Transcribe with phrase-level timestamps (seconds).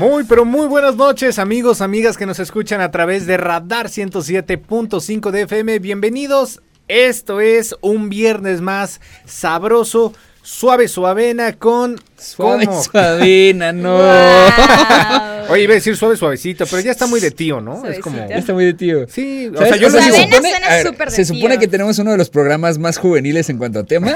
[0.00, 5.30] Muy, pero muy buenas noches, amigos, amigas que nos escuchan a través de Radar 107.5
[5.30, 5.78] de FM.
[5.78, 6.62] Bienvenidos.
[6.88, 12.00] Esto es un viernes más sabroso, suave, suavena con.
[12.16, 12.82] Suave, ¿Cómo?
[12.82, 13.98] suavena, no.
[13.98, 15.50] Wow.
[15.52, 17.84] Oye, iba a decir suave, suavecito, pero ya está muy de tío, ¿no?
[17.84, 18.26] Es como.
[18.26, 19.06] Ya está muy de tío.
[19.06, 19.68] Sí, o ¿Sabes?
[19.68, 21.60] sea, yo O lo sea, se supone, ver, de se supone tío.
[21.60, 24.14] que tenemos uno de los programas más juveniles en cuanto a tema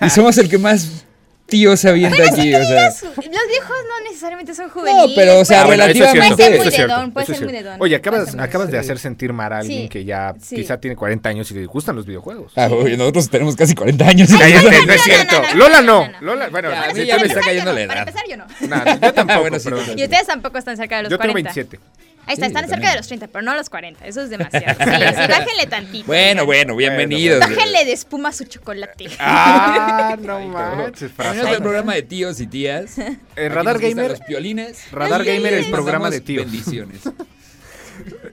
[0.00, 1.04] y somos el que más
[1.46, 2.84] tío se avienta aquí, o sea.
[2.88, 5.08] Los viejos no necesariamente son juveniles.
[5.08, 7.76] No, pero, o sea, puede- relativamente- Puede ser muy dedón, puede ser muy dedón.
[7.80, 10.56] Oye, acabas, acabas de hacer sentir mal a alguien Sí, que ya sí.
[10.56, 12.52] quizá tiene 40 años y le gustan los videojuegos.
[12.56, 14.28] Ah, oye, nosotros tenemos casi 40 años.
[14.30, 15.42] Cállate, no, no, no, es no, cierto.
[15.42, 16.06] no, no, Lola no, no.
[16.06, 16.20] no, no.
[16.26, 18.22] Lola, bueno, Ya, a mí ya me está Para cayendo la empezar, edad.
[18.28, 18.46] yo no.
[18.46, 18.94] Para empezar, yo no.
[19.00, 19.40] Nah, yo tampoco.
[19.40, 19.56] Bueno,
[19.96, 21.52] Y ustedes tampoco están cerca de los Yo tengo 40.
[21.54, 21.78] 27.
[22.26, 24.06] Ahí está, Sí, están cerca de los 30, pero no los 40.
[24.06, 24.78] Eso es demasiado.
[24.78, 26.06] Sí, sí, bájenle tantito.
[26.06, 27.40] Bueno, bueno, bienvenidos.
[27.40, 29.06] Bájenle de espuma su chocolate.
[29.18, 31.12] Ah, no manches.
[31.12, 31.40] Frase.
[31.40, 32.98] al programa de tíos y tías.
[32.98, 34.10] Eh, Radar Gamer.
[34.12, 34.90] Los piolines.
[34.92, 36.44] Radar Ay, Gamer, el programa de tíos.
[36.44, 37.00] Bendiciones.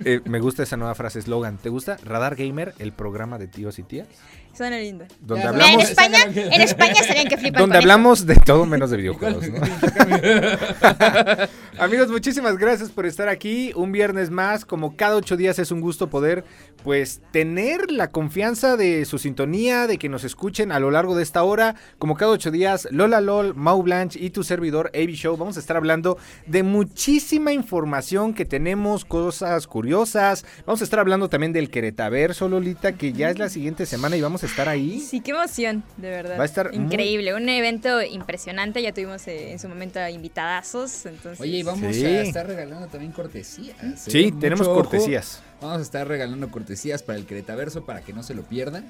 [0.04, 1.60] Eh, me gusta esa nueva frase, eslogan.
[1.60, 1.96] ¿Te gusta?
[2.04, 4.08] Radar Gamer, el programa de tíos y tías.
[4.54, 5.06] Suena lindo.
[5.22, 8.66] Donde Mira, en hablamos, España, en España serían que flipan donde con hablamos de todo
[8.66, 9.50] menos de videojuegos.
[9.50, 9.62] ¿no?
[11.80, 13.72] Amigos, muchísimas gracias por estar aquí.
[13.76, 16.44] Un viernes más, como cada ocho días es un gusto poder,
[16.84, 21.24] pues, tener la confianza de su sintonía, de que nos escuchen a lo largo de
[21.24, 21.76] esta hora.
[21.98, 25.38] Como cada ocho días, Lola Lol, Mau Blanche y tu servidor AB Show.
[25.38, 30.46] Vamos a estar hablando de muchísima información que tenemos, cosas curiosas.
[30.66, 34.22] Vamos a estar hablando también del Queretaverso, Lolita, que ya es la siguiente semana y
[34.22, 35.00] vamos a estar ahí.
[35.00, 36.38] Sí, qué emoción, de verdad.
[36.38, 38.82] Va a estar muy- increíble, un evento impresionante.
[38.82, 41.40] Ya tuvimos eh, en su momento invitadazos, entonces.
[41.42, 42.06] Oye, y vamos Sí.
[42.06, 43.76] a estar regalando también cortesías.
[43.84, 43.94] ¿eh?
[43.98, 44.76] Sí, Mucho tenemos ojo.
[44.82, 45.42] cortesías.
[45.62, 48.90] Vamos a estar regalando cortesías para el Queretaverso para que no se lo pierdan.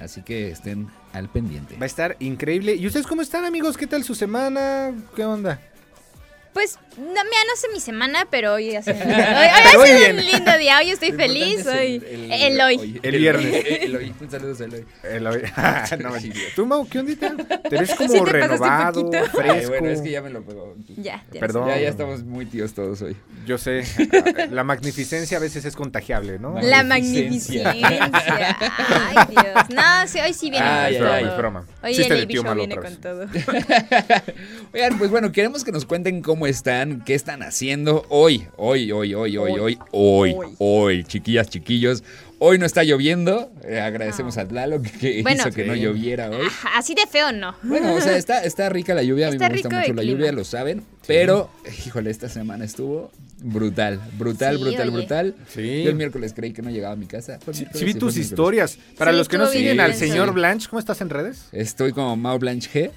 [0.00, 1.76] Así que estén al pendiente.
[1.76, 2.74] Va a estar increíble.
[2.74, 3.76] ¿Y ustedes cómo están, amigos?
[3.76, 4.92] ¿Qué tal su semana?
[5.14, 5.60] ¿Qué onda?
[6.52, 9.14] Pues, no, mira, no sé mi semana, pero hoy ha sido, hoy, hoy
[9.72, 10.78] Pero ha sido un lindo día.
[10.78, 11.64] Hoy estoy feliz.
[11.66, 13.00] Hoy, es el, el, hoy.
[13.02, 13.64] El viernes.
[13.82, 14.14] El hoy.
[14.20, 14.84] Un saludo a Eloy.
[15.04, 15.42] El hoy-
[16.00, 16.40] no, mentira.
[16.56, 17.34] ¿Tú, Mau, qué ondita?
[17.70, 19.40] Te ves como Sí, te renovado, fresco.
[19.42, 20.74] Ay, bueno, es que ya me lo pegó.
[20.96, 21.40] Ya, ya.
[21.40, 21.68] Perdón.
[21.68, 23.16] Ya, ya estamos muy tíos todos hoy.
[23.46, 23.84] Yo sé,
[24.50, 26.60] la magnificencia a veces es contagiable, ¿no?
[26.60, 27.70] La Magnificencia.
[27.70, 29.68] Ay, Dios.
[29.70, 31.30] No, sí, hoy sí viene Ay, con ay, todo.
[31.32, 31.66] es broma.
[31.82, 33.26] Hoy Chiste el Show malo viene con todo.
[34.74, 39.14] Oigan, pues bueno, queremos que nos cuenten cómo están, qué están haciendo hoy, hoy, hoy,
[39.14, 40.54] hoy, hoy, hoy, hoy, Hoy.
[40.58, 42.02] hoy, chiquillas, chiquillos.
[42.42, 45.42] Hoy no está lloviendo, eh, agradecemos a Tlalo que, Bueno.
[45.42, 45.80] hizo que no Sí.
[45.80, 46.46] lloviera hoy.
[46.46, 47.54] Ajá, Así de feo no.
[47.62, 50.00] Bueno, o sea, está, está rica la lluvia, a mí Está me gusta mucho la
[50.02, 50.16] clima.
[50.18, 51.50] lluvia, lo saben, pero,
[51.86, 53.10] híjole, esta semana estuvo
[53.42, 54.96] brutal, brutal, Sí, brutal, oye.
[54.96, 55.34] brutal.
[55.48, 55.82] Sí.
[55.82, 57.38] Yo el miércoles creí que no llegaba a mi casa.
[57.44, 58.78] ¿Fue el Sí, sí vi Sí, tus historias.
[58.96, 61.48] Para Sí, los que no siguen bien al señor Blanche, ¿cómo estás en redes?
[61.52, 62.90] Estoy como Mau Blanche G.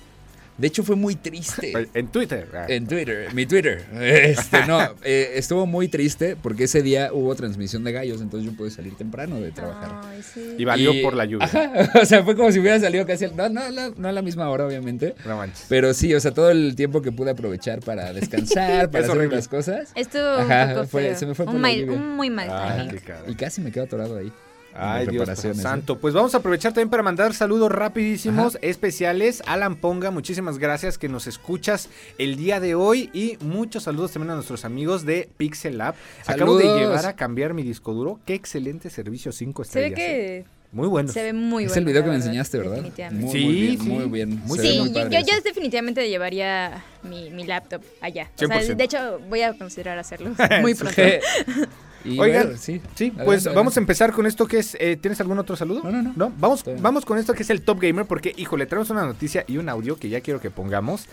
[0.58, 1.74] De hecho, fue muy triste.
[1.96, 2.48] En Twitter.
[2.54, 2.66] Ah.
[2.68, 3.84] En Twitter, mi Twitter.
[4.00, 8.56] Este, no, eh, estuvo muy triste porque ese día hubo transmisión de gallos, entonces yo
[8.56, 10.02] pude salir temprano de trabajar.
[10.06, 10.56] Ay, sí.
[10.58, 11.46] Y valió Y- por la lluvia.
[11.46, 11.72] Ajá,
[12.02, 13.26] o sea, fue como si hubiera salido casi.
[13.26, 15.16] al- No, no, no, no a la misma hora, obviamente.
[15.26, 15.66] No manches.
[15.70, 19.18] Pero sí, o sea, todo el tiempo que pude aprovechar para descansar, para Es hacer
[19.18, 19.38] horrible.
[19.38, 19.92] las cosas.
[19.96, 21.18] Estuvo Ajá, un poco fue- feo.
[21.18, 21.94] se me fue por un, la mal- lluvia.
[21.98, 22.92] un muy mal.
[23.28, 24.32] Y casi me quedo atorado ahí.
[24.76, 25.54] Ay, Dios ¿eh?
[25.54, 26.00] santo.
[26.00, 29.44] Pues vamos a aprovechar también para mandar saludos rapidísimos, especiales.
[29.46, 33.10] Alan Ponga, muchísimas gracias que nos escuchas el día de hoy.
[33.14, 35.96] Y muchos saludos también a nuestros amigos de Pixel Lab.
[36.26, 38.20] Acabo de llevar a cambiar mi disco duro.
[38.26, 40.00] Qué excelente servicio, 5 Se ve estrellas.
[40.10, 40.44] ¿eh?
[40.44, 41.12] que Muy bueno.
[41.12, 41.80] se ve muy es bueno.
[41.80, 42.76] el video que me enseñaste, ¿verdad?
[42.78, 43.26] Definitivamente.
[43.26, 43.90] Muy, Sí, muy bien, sí.
[43.90, 44.42] muy bien.
[44.46, 48.32] Muy Se Sí, muy yo, yo, definitivamente llevaría mi, mi laptop allá.
[48.36, 48.76] O sea, 100%.
[48.76, 50.32] de hecho, voy a considerar hacerlo
[50.62, 51.00] muy pronto.
[52.06, 53.56] Y Oigan, bueno, sí, Sí, adelante, pues adelante.
[53.58, 54.76] vamos a empezar con esto que es.
[54.80, 55.82] eh, ¿Tienes algún otro saludo?
[55.84, 56.34] No, no, no.
[56.38, 59.58] Vamos, vamos con esto que es el Top Gamer, porque, híjole, tenemos una noticia y
[59.58, 61.08] un audio que ya quiero que pongamos.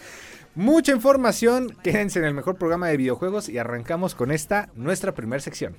[0.55, 5.41] Mucha información, quédense en el mejor programa de videojuegos y arrancamos con esta, nuestra primera
[5.41, 5.77] sección.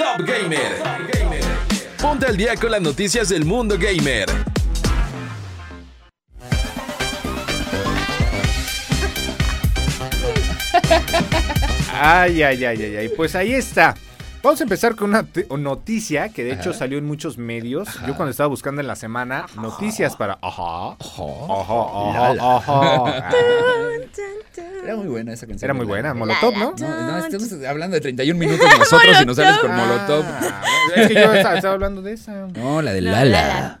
[0.00, 0.82] Top Gamer.
[2.00, 4.30] Ponte al día con las noticias del mundo gamer.
[11.92, 13.08] Ay, ay, ay, ay, ay.
[13.14, 13.94] Pues ahí está.
[14.42, 15.26] Vamos a empezar con una
[15.58, 16.78] noticia que de hecho Ajá.
[16.78, 17.88] salió en muchos medios.
[18.06, 20.38] Yo cuando estaba buscando en la semana noticias para...
[20.40, 20.96] Ajá.
[20.98, 23.30] Ajá, ajá, ajá.
[24.82, 25.66] Era muy buena esa canción.
[25.66, 26.14] Era muy buena.
[26.14, 26.74] Molotov, ¿no?
[26.78, 30.24] No, no, estamos hablando de 31 minutos nosotros y nos sales con Molotov.
[30.24, 30.62] Ah,
[30.96, 32.46] es que yo estaba, estaba hablando de esa.
[32.46, 33.80] No, la de Lala.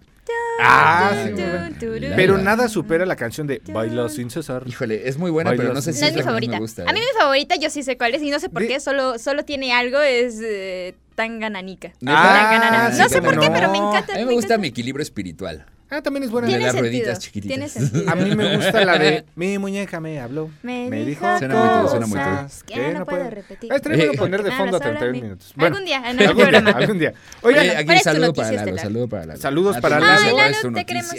[0.62, 1.32] Ah, sí,
[1.78, 2.12] turun.
[2.16, 4.64] Pero nada supera la canción de Baila sin cesar.
[4.66, 6.52] Híjole, es muy buena, pero no sé si No es mi favorita.
[6.52, 6.82] me gusta.
[6.88, 7.02] A mí ¿eh?
[7.02, 9.72] mi favorita yo sí sé cuál es y no sé por qué, solo, solo tiene
[9.72, 10.94] algo, es eh.
[11.20, 11.94] ¿Neta?
[12.00, 12.86] Tanganana.
[12.86, 14.14] Ah, no sí, sé por qué, pero me encanta.
[14.14, 14.58] A mí me gusta encanta.
[14.58, 15.66] mi equilibrio espiritual.
[15.90, 16.46] Ah, también es buena.
[16.46, 17.54] De Tiene las rueditas chiquititas.
[17.56, 18.10] Tiene sentido.
[18.10, 20.48] A mí me gusta la de Mi muñeca me habló.
[20.62, 22.18] Me, Me dijo Suena muy suena muy
[22.66, 23.72] que no no puedo puede- repetir.
[23.72, 25.22] Ah, estaría bueno Eh, poner de fondo a nada, 31 solo a mí.
[25.22, 25.52] minutos.
[25.56, 26.78] Bueno, Algún día, en algún algún día, programa.
[26.78, 27.14] algún día.
[27.42, 29.40] Oye, Oigan, aquí ¿cuál es tu saludo para Lalo, saludo para Lalo.
[29.40, 30.12] Saludos Ah, para Lalo.
[30.12, 31.14] Ay, ¿cuál Lalo, es tu te queremos.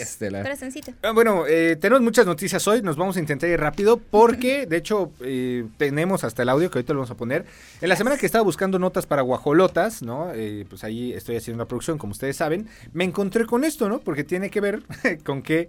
[1.02, 4.76] Ah, Bueno, eh, tenemos muchas noticias hoy, nos vamos a intentar ir rápido porque, de
[4.78, 7.44] hecho, eh, tenemos hasta el audio que ahorita lo vamos a poner.
[7.80, 10.32] En la semana que estaba buscando notas para guajolotas, ¿no?
[10.34, 14.00] Eh, pues ahí estoy haciendo la producción, como ustedes saben, me encontré con esto, ¿no?
[14.00, 14.82] Porque tiene que ver
[15.24, 15.68] con que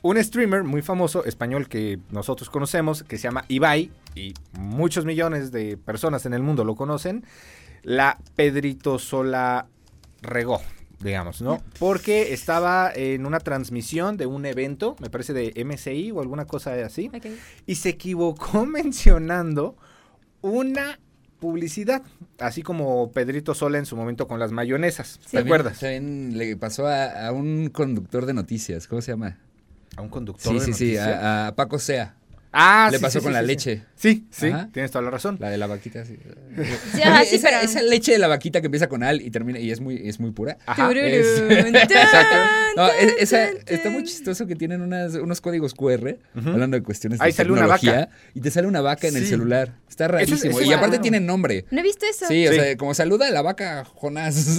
[0.00, 5.52] un streamer muy famoso, español que nosotros conocemos, que se llama Ibai, y muchos millones
[5.52, 7.24] de personas en el mundo lo conocen,
[7.82, 9.66] la Pedrito Sola
[10.22, 10.60] regó,
[11.00, 11.60] digamos, ¿no?
[11.78, 16.72] Porque estaba en una transmisión de un evento, me parece de MCI o alguna cosa
[16.84, 17.10] así,
[17.66, 19.76] y se equivocó mencionando
[20.40, 20.98] una
[21.40, 22.02] publicidad,
[22.38, 25.78] así como Pedrito Sola en su momento con las mayonesas, ¿te acuerdas?
[25.80, 29.38] También le pasó a, a un conductor de noticias, ¿cómo se llama?
[29.96, 31.06] A un conductor Sí, de sí, sí, noticias.
[31.08, 32.14] a, a Paco Sea.
[32.52, 33.82] Ah, Le sí, pasó sí, con sí, la sí, leche.
[33.94, 34.68] Sí, sí, Ajá.
[34.72, 35.36] tienes toda la razón.
[35.40, 36.16] La de la vaquita, sí.
[36.94, 39.30] Sí, ajá, sí, esa, pero- esa leche de la vaquita que empieza con al y
[39.30, 40.56] termina y es muy, es muy pura.
[40.66, 40.88] Ajá.
[40.88, 42.36] Tururún, Es- tun, Exacto.
[42.76, 46.48] No, es- esa- está muy chistoso que tienen unas, unos códigos QR, Ujú.
[46.48, 48.08] hablando de cuestiones de Ahí sale una tecnología, vaca.
[48.34, 49.74] y te sale una vaca en el celular.
[49.88, 50.58] Está rarísimo.
[50.60, 51.02] es y aparte raro.
[51.02, 51.64] tiene nombre.
[51.70, 52.26] No he visto eso.
[52.28, 52.58] Sí, o Sí.
[52.60, 54.58] sea, como saluda a la vaca Jonás.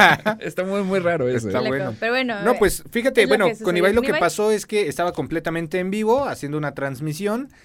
[0.40, 1.48] está muy, muy raro eso.
[1.48, 1.62] Está ¿eh?
[1.64, 1.94] Loco, bueno.
[1.98, 2.42] Pero bueno.
[2.44, 5.90] No, pues fíjate, bueno, que con Ibai lo que pasó es que estaba completamente en
[5.90, 7.09] vivo haciendo una transmisión.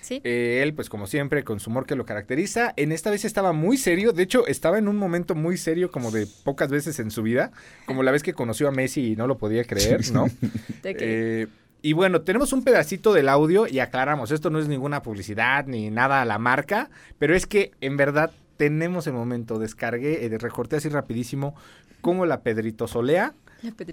[0.02, 0.22] Sí.
[0.24, 2.74] Eh, él, pues como siempre, con su humor que lo caracteriza.
[2.76, 4.12] En esta vez estaba muy serio.
[4.12, 7.52] De hecho, estaba en un momento muy serio, como de pocas veces en su vida.
[7.86, 10.26] Como la vez que conoció a Messi y no lo podía creer, ¿no?
[10.84, 11.48] Eh,
[11.82, 15.90] y bueno, tenemos un pedacito del audio y aclaramos, esto no es ninguna publicidad ni
[15.90, 16.90] nada a la marca,
[17.20, 21.56] pero es que en verdad tenemos el momento, descargué, eh, recorté así rapidísimo
[22.02, 23.34] como la Pedrito Solea.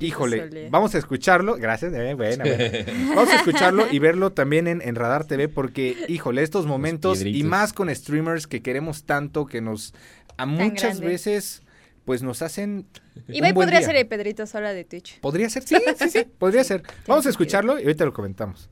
[0.00, 2.84] Híjole, vamos a escucharlo, gracias, eh, buena, buena.
[3.14, 7.42] Vamos a escucharlo y verlo también en, en Radar TV porque, híjole, estos momentos y
[7.42, 9.94] más con streamers que queremos tanto, que nos,
[10.36, 11.06] a muchas grande.
[11.06, 11.62] veces,
[12.04, 12.86] pues nos hacen...
[13.28, 13.86] Ibai un buen podría día.
[13.88, 15.20] ser el Pedrito sola de Twitch.
[15.20, 16.82] Podría ser, sí, sí, sí, podría ser.
[17.06, 17.30] Vamos a sentido.
[17.30, 18.68] escucharlo y ahorita lo comentamos.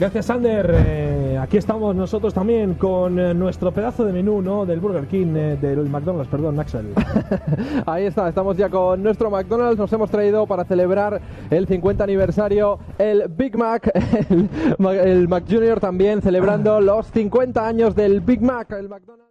[0.00, 0.74] Gracias, Sander.
[0.86, 4.64] Eh, aquí estamos nosotros también con eh, nuestro pedazo de menú, ¿no?
[4.64, 6.94] Del Burger King, eh, del McDonald's, perdón, Axel.
[7.86, 9.78] Ahí está, estamos ya con nuestro McDonald's.
[9.78, 11.20] Nos hemos traído para celebrar
[11.50, 13.92] el 50 aniversario el Big Mac,
[14.30, 14.48] el,
[14.96, 19.29] el Mac Junior también celebrando los 50 años del Big Mac, el McDonald's.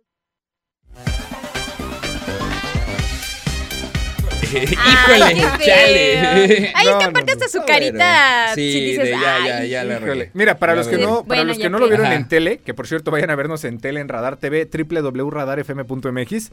[4.53, 6.71] Híjole, chale.
[6.75, 7.43] Ahí No, está no, aparte no.
[7.43, 8.51] hasta su carita.
[8.55, 9.69] Sí, si dices, de ya, ya, "Ay".
[9.69, 10.31] ya la Híjole.
[10.33, 12.15] Mira, para Ya los que no, para Bueno, los que no lo que- vieron Ajá.
[12.15, 16.51] en tele, que por cierto vayan a vernos en tele en Radar TV, www.radarfm.mx.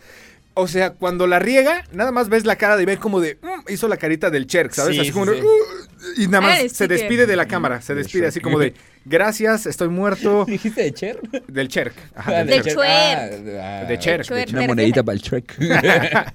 [0.55, 3.71] O sea, cuando la riega, nada más ves la cara de Ibai como de, "Mm",
[3.73, 4.95] hizo la carita del Cherk, ¿sabes?
[4.95, 5.47] Sí, así como sí, de, sí.
[5.47, 5.86] "Uh",
[6.17, 9.67] y nada más Ah, se despide de la cámara, se despide así como de, gracias,
[9.67, 11.21] estoy muerto, ¿Dijiste de Cher?
[11.49, 11.95] del Cherk.
[12.15, 12.75] Ajá, Ah, del Cherk.
[12.77, 13.59] Chuer.
[13.61, 14.25] Ah, De Cher, de.
[14.25, 14.49] Cher.
[14.57, 15.57] Una monedita para el Shrek.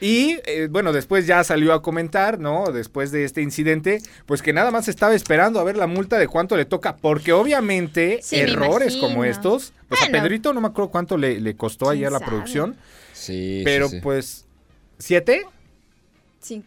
[0.00, 2.66] Y eh, bueno, después ya salió a comentar, ¿no?
[2.72, 6.28] Después de este incidente, pues que nada más estaba esperando a ver la multa de
[6.28, 10.22] cuánto le toca, porque obviamente Sí, errores como estos, pues a Bueno.
[10.22, 12.30] Pedrito no me acuerdo cuánto le, le costó ¿Quién ayer la sabe?
[12.30, 12.76] producción,
[13.12, 14.00] Sí, pero sí, sí.
[14.00, 14.46] pues,
[15.00, 15.42] ¿siete?
[16.40, 16.62] Sí.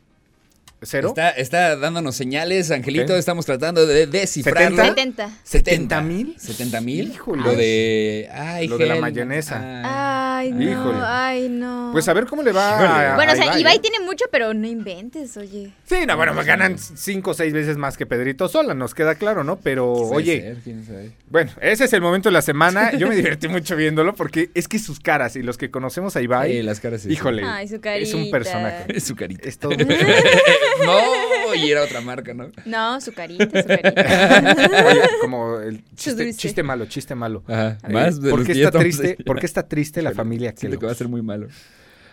[0.84, 1.10] ¿Cero?
[1.10, 3.16] Está, está dándonos señales, Angelito.
[3.16, 4.84] Estamos tratando de descifrarlo.
[4.84, 5.30] 70.
[5.44, 6.00] 70.
[6.00, 6.36] ¿70 mil?
[6.40, 7.12] 70 mil.
[7.12, 7.44] Híjole.
[7.44, 8.30] Lo de.
[8.34, 9.62] Ay, Lo de la mayonesa.
[9.64, 10.38] Ah.
[10.42, 11.06] Ay, no.
[11.06, 11.90] Ay, no.
[11.92, 13.80] Pues a ver cómo le va a, Bueno, a o sea, Ibai, Ibai ¿eh?
[13.80, 15.72] tiene mucho, pero no inventes, oye.
[15.86, 19.14] Sí, no, bueno, me ganan cinco o seis veces más que Pedrito Sola, nos queda
[19.14, 19.60] claro, ¿no?
[19.60, 21.12] Pero, oye, ser, quién sabe.
[21.30, 22.92] Bueno, ese es el momento de la semana.
[22.98, 26.22] Yo me divertí mucho viéndolo porque es que sus caras y los que conocemos a
[26.24, 28.32] Ibai, Sí, las caras sí, híjole, Ay, su es un carita.
[28.32, 28.86] personaje.
[28.98, 29.48] Es su carita.
[29.48, 29.76] Es todo-
[30.86, 32.50] no, y era otra marca, ¿no?
[32.66, 34.86] No, su carita, su carita.
[34.88, 37.44] Oye, como el chiste, malo, chiste malo.
[37.48, 37.78] Ajá.
[37.88, 39.18] Eh, Más de ¿Por qué está triste?
[39.26, 41.48] ¿Por qué está triste la familia Siento que va a ser muy malo.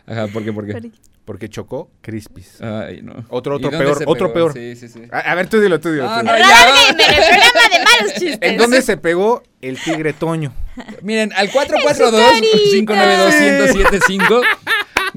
[0.06, 0.52] Ajá, ¿por qué?
[0.52, 0.90] ¿Por qué?
[1.26, 2.60] Porque chocó Crispis.
[2.62, 3.26] Ay, no.
[3.28, 4.50] Otro, ¿Y otro peor, otro pegó?
[4.50, 4.52] peor.
[4.54, 5.02] Sí, sí, sí.
[5.12, 6.08] A, a ver, tú dilo, tú dilo.
[6.08, 6.32] Ah, tú no.
[6.32, 6.48] Radar
[6.88, 8.38] Gamer, el programa de malos chistes.
[8.40, 10.54] ¿En dónde se pegó el tigre Toño?
[11.02, 11.76] Miren, al carita.
[11.94, 14.42] 442-592-1075.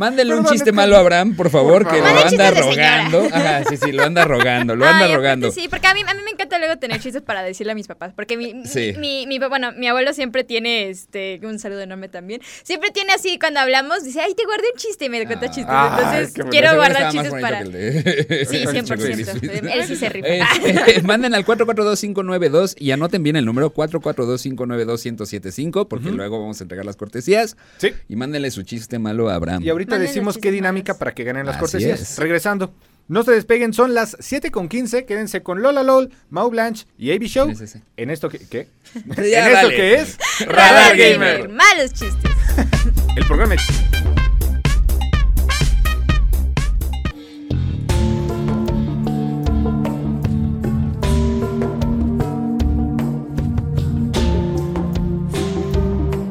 [0.01, 3.22] Mándenle un chiste es que- malo a Abraham, por favor, Por que lo anda rogando.
[3.31, 5.51] Ajá, sí, sí, lo anda rogando, lo Ay, anda aparte rogando.
[5.51, 7.88] Sí, porque a mí, a mí me encanta luego tener chistes para decirle a mis
[7.88, 8.13] papás.
[8.15, 8.93] Porque mi, Sí.
[8.98, 12.41] mi, mi, bueno, mi abuelo siempre tiene, este, un saludo enorme también.
[12.63, 15.65] Siempre tiene así, cuando hablamos, dice, ay, te guardé un chiste y me cuenta chistes.
[15.70, 17.60] Ay, Entonces, quiero guardar chistes para...
[17.60, 19.72] que el de- Sí, el 100%.
[19.74, 20.27] Él sí se rifa.
[20.27, 26.86] Eh, manden al 442-592 y anoten bien el número 442-592-1075 porque luego vamos a entregar
[26.86, 27.58] las cortesías.
[27.77, 27.91] Sí.
[28.10, 29.63] Y mándenle su chiste malo a Abraham.
[29.63, 31.00] Y ahorita Manden decimos qué dinámica malos.
[31.00, 32.00] para que ganen las Así cortesías.
[32.01, 32.17] es.
[32.17, 32.74] Regresando.
[33.07, 35.05] No se despeguen, son las 7 con 15.
[35.05, 37.50] Quédense con Lola LOL, Mau Blanche y AB Show.
[37.50, 37.79] Sí, sí, sí.
[37.98, 38.39] En esto que.
[38.39, 38.67] ¿Qué?
[39.17, 39.75] Ya, en esto dale.
[39.75, 40.17] que es.
[40.48, 41.50] Radar Gamer.
[41.50, 42.31] Malos chistes.
[43.17, 43.55] El programa.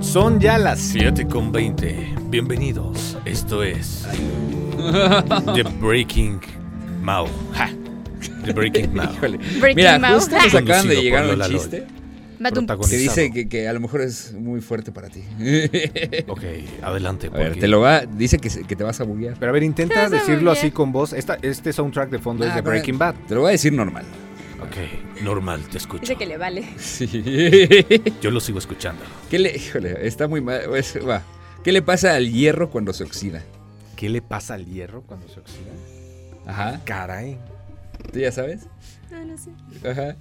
[0.00, 2.19] Son ya las 7 con 20.
[2.30, 3.18] Bienvenidos.
[3.24, 4.06] Esto es.
[5.54, 6.40] The Breaking
[7.02, 7.26] Mau.
[7.52, 7.70] Ja.
[8.44, 9.08] The Breaking Mau.
[9.20, 10.14] Breaking Mira, Mau.
[10.14, 11.86] justo nos acaban de llegar un chiste
[12.88, 15.24] que dice que, que a lo mejor es muy fuerte para ti.
[16.28, 16.42] Ok,
[16.82, 17.26] adelante.
[17.32, 19.36] A ver, te lo va, dice que, que te vas a buguear.
[19.38, 21.12] Pero a ver, intenta decirlo así con voz.
[21.12, 23.14] Esta, este soundtrack de fondo es Ah, de Breaking Bad.
[23.26, 24.04] Te lo voy a decir normal.
[24.60, 26.02] Ok, normal, te escucho.
[26.02, 26.64] Dice que le vale.
[26.78, 27.06] Sí.
[28.22, 29.02] Yo lo sigo escuchando.
[29.28, 30.60] ¿Qué le, híjole, está muy mal.
[30.68, 31.22] pues, va.
[31.64, 33.42] ¿Qué le pasa al hierro cuando se oxida?
[33.96, 35.70] ¿Qué le pasa al hierro cuando se oxida?
[36.46, 36.80] Ajá.
[36.84, 37.38] Caray.
[38.12, 38.62] ¿Tú ya sabes?
[39.10, 39.50] No, no sé.
[39.88, 40.16] Ajá.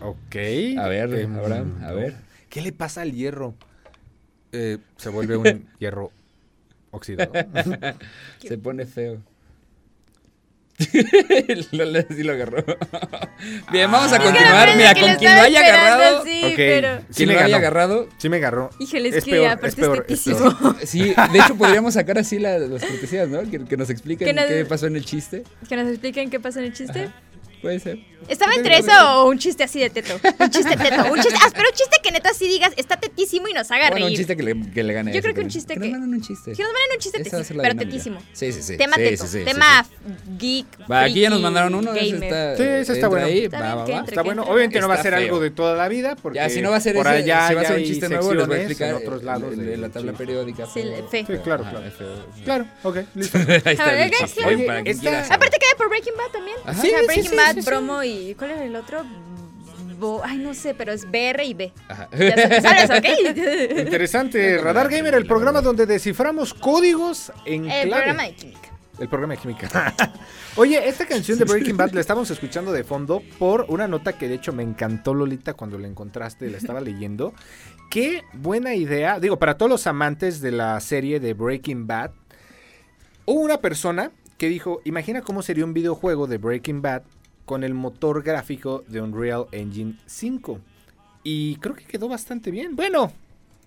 [0.00, 0.36] Ok.
[0.78, 2.16] A ver, Em, Abraham, a ver.
[2.48, 3.54] ¿Qué le pasa al hierro?
[4.52, 6.10] Eh, se vuelve un hierro
[6.90, 7.32] oxidado.
[8.40, 9.22] Se pone feo.
[11.72, 12.64] Lola sí lo agarró.
[13.72, 14.22] Bien, vamos a Ah.
[14.22, 14.76] continuar.
[14.76, 16.18] Mira, con quien lo haya agarrado.
[16.22, 16.52] así, Ok.
[16.56, 17.00] pero...
[17.10, 18.08] Sí me lo haya agarrado.
[18.18, 18.70] Sí me agarró.
[18.78, 20.54] Híjole, es, Es que peor, aparte es peor, es es peor.
[20.54, 20.76] tetísimo.
[20.84, 23.42] Sí, de hecho podríamos sacar así la- las cortesías, ¿no?
[23.50, 25.44] Que, que nos expliquen Que nos- qué pasó en el chiste.
[25.68, 27.08] Que nos expliquen qué pasa en el chiste.
[27.62, 27.98] Puede ser.
[28.26, 28.90] ¿Estaba entre eso
[29.22, 30.14] o un chiste así de teto?
[30.38, 31.12] Un chiste teto.
[31.12, 33.90] Un chiste, ah, pero un chiste que neta sí digas, está tetísimo y nos haga
[33.90, 34.14] Bueno, reír.
[34.14, 35.12] un chiste que le, que le gane.
[35.12, 36.52] Yo creo que un chiste que que- nos manden un chiste.
[36.52, 38.20] Que nos manden un chiste tetísimo, pero tetísimo.
[38.32, 38.76] Sí, sí, sí.
[38.76, 39.26] Tema sí, teto.
[39.26, 39.90] sí, sí, tema sí,
[40.38, 40.66] geek.
[40.90, 41.94] Va, aquí ya nos mandaron uno.
[41.94, 43.26] ese está, Sí, ese está bueno.
[43.26, 43.98] ahí, Está va, bien va, va.
[44.00, 44.12] entre.
[44.14, 44.42] Está bueno.
[44.42, 45.22] Obviamente no va a ser feo.
[45.22, 46.16] algo de toda la vida.
[46.16, 47.84] Porque Ya, si no va a ser por ese, allá si va a ser un
[47.84, 50.66] chiste nuevo, les voy a explicar en otros lados de la tabla periódica.
[50.66, 50.82] Sí,
[51.44, 51.82] claro, claro.
[51.96, 52.24] feo.
[52.44, 53.38] Claro, ok, listo.
[53.38, 53.74] Aparte
[55.58, 56.56] queda por Breaking Bad también.
[56.66, 58.34] O Sí, sea, Breaking Bad, promo y.
[58.34, 59.04] ¿Cuál era el otro?
[60.00, 61.72] Bo- Ay, no sé, pero es BR y B.
[61.88, 62.08] Ajá.
[62.12, 63.78] Ya sabes, ¿sabes, ok?
[63.78, 64.58] Interesante.
[64.58, 68.02] Radar Gamer, el programa donde desciframos códigos en El clave.
[68.02, 68.60] programa de química.
[68.98, 69.94] El programa de química.
[70.56, 74.28] Oye, esta canción de Breaking Bad la estamos escuchando de fondo por una nota que
[74.28, 77.32] de hecho me encantó Lolita cuando la encontraste, la estaba leyendo.
[77.90, 82.10] Qué buena idea, digo, para todos los amantes de la serie de Breaking Bad,
[83.24, 87.02] hubo una persona que dijo, imagina cómo sería un videojuego de Breaking Bad
[87.50, 90.60] con el motor gráfico de Unreal Engine 5.
[91.24, 92.76] Y creo que quedó bastante bien.
[92.76, 93.12] Bueno,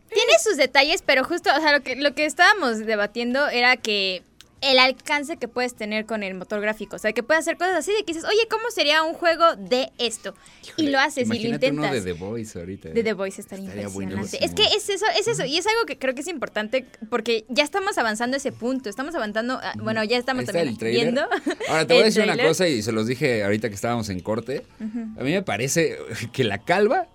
[0.07, 4.23] Tiene sus detalles, pero justo, lo que, lo que estábamos debatiendo era que
[4.63, 6.95] el alcance que puedes tener con el motor gráfico.
[6.95, 9.55] O sea, que puedes hacer cosas así de que dices, oye, ¿cómo sería un juego
[9.57, 10.33] de esto?
[10.77, 11.71] y lo haces y lo intentas.
[11.71, 12.89] uno de The Voice ahorita.
[12.89, 14.15] De The Voice estaría, Estaría impresionante.
[14.37, 14.45] buenísimo.
[14.45, 15.45] Es que es eso, es eso.
[15.45, 18.89] Y es algo que creo que es importante porque ya estamos avanzando a ese punto.
[18.89, 21.21] Estamos avanzando, a- bueno, ya estamos también el viendo.
[21.67, 24.19] Ahora te voy a decir una cosa y se los dije ahorita que estábamos en
[24.21, 24.63] corte.
[24.79, 25.97] A mí me parece
[26.31, 27.07] que la calva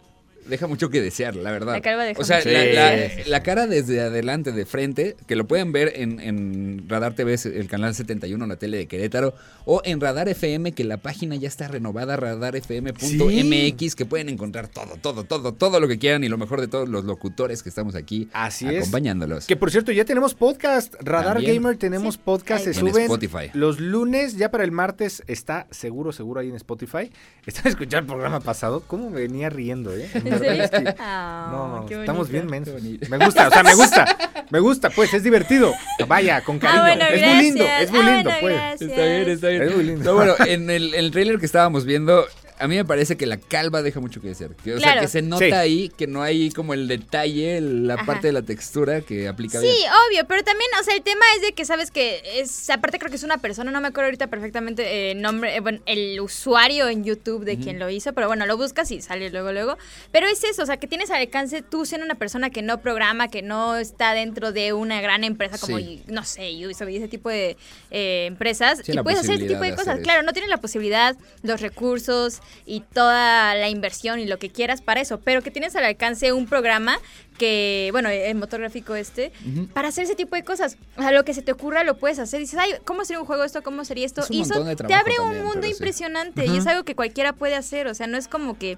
[0.49, 1.75] deja mucho que desear, la verdad.
[1.75, 3.29] La calva deja O sea, mucho la, que la- desear.
[3.29, 7.69] la cara desde adelante, de frente, que lo pueden ver en, en Radar TV, el
[7.69, 11.69] canal 71, la tele de Querétaro, o en Radar FM, que la página ya está
[11.69, 16.61] renovada, radarfm.mx, que pueden encontrar todo, todo, todo, todo lo que quieran y lo mejor
[16.61, 18.79] de todos los locutores que estamos aquí Así es.
[18.83, 19.47] acompañándolos.
[19.47, 20.95] Que por cierto, ya tenemos podcast.
[21.01, 21.57] Radar También.
[21.63, 22.65] Gamer tenemos Sí, podcast.
[22.65, 22.71] Se.
[22.71, 23.51] En suben Spotify.
[23.55, 24.37] los lunes.
[24.37, 27.11] Ya para el martes está seguro, seguro ahí en Spotify.
[27.47, 28.83] ¿Están escuchando el programa pasado?
[28.87, 30.09] ¿Cómo me venía riendo, eh?
[30.99, 32.81] Ah, No, qué estamos bien mensos.
[32.83, 34.17] Me gusta, o sea, me gusta.
[34.51, 35.73] Me gusta, pues, es divertido.
[36.07, 36.81] Vaya, con cariño.
[36.83, 38.55] Ah, bueno, es muy lindo, es muy Ah, lindo, bueno, pues.
[38.55, 38.91] gracias.
[38.91, 39.63] Está bien, está bien.
[39.63, 40.05] Es muy lindo.
[40.05, 42.25] No, bueno, en el, el trailer que estábamos viendo,
[42.59, 44.55] a mí me parece que la calva deja mucho que desear.
[44.57, 45.53] Que, o sea, que se nota Sí.
[45.53, 48.07] ahí que no hay como el detalle, la Ajá.
[48.07, 49.91] parte de la textura que aplica Sí, bien.
[50.09, 53.11] obvio, pero también, o sea, el tema es de que sabes que es, aparte creo
[53.11, 56.89] que es una persona, no me acuerdo ahorita perfectamente el nombre, eh, bueno, el usuario
[56.89, 59.77] en YouTube de quien lo hizo, pero bueno, lo buscas y sale luego, luego.
[60.13, 62.81] Pero es eso, o sea, que tienes al alcance tú siendo una persona que no
[62.81, 66.03] programa, que no está dentro de una gran empresa como, Sí.
[66.09, 67.57] no sé, Ubisoft y ese tipo de
[67.91, 70.01] eh, empresas, Sí, y puedes hacer ese tipo de de cosas.
[70.01, 74.83] Claro, no tienes la posibilidad, los recursos y toda la inversión y lo que quieras
[74.83, 76.99] para eso, pero que tienes al alcance un programa
[77.39, 79.33] que, bueno, el motor gráfico este,
[79.73, 80.77] para hacer ese tipo de cosas.
[80.97, 82.41] O sea, lo que se te ocurra lo puedes hacer.
[82.41, 83.63] Dices, ay, ¿cómo sería un juego esto?
[83.63, 84.21] ¿Cómo sería esto?
[84.23, 85.71] Es y eso te abre un mundo sí.
[85.71, 87.87] impresionante y es algo que cualquiera puede hacer.
[87.87, 88.77] O sea, no es como que...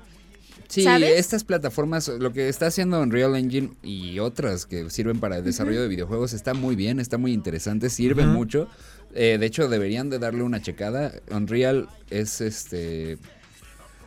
[0.69, 1.19] Sí, ¿Sabes?
[1.19, 5.83] estas plataformas, lo que está haciendo Unreal Engine y otras que sirven para el desarrollo
[5.83, 8.69] de videojuegos está muy bien, está muy interesante, sirve mucho.
[9.13, 11.13] Eh, de hecho, deberían de darle una checada.
[11.31, 13.19] Unreal es este...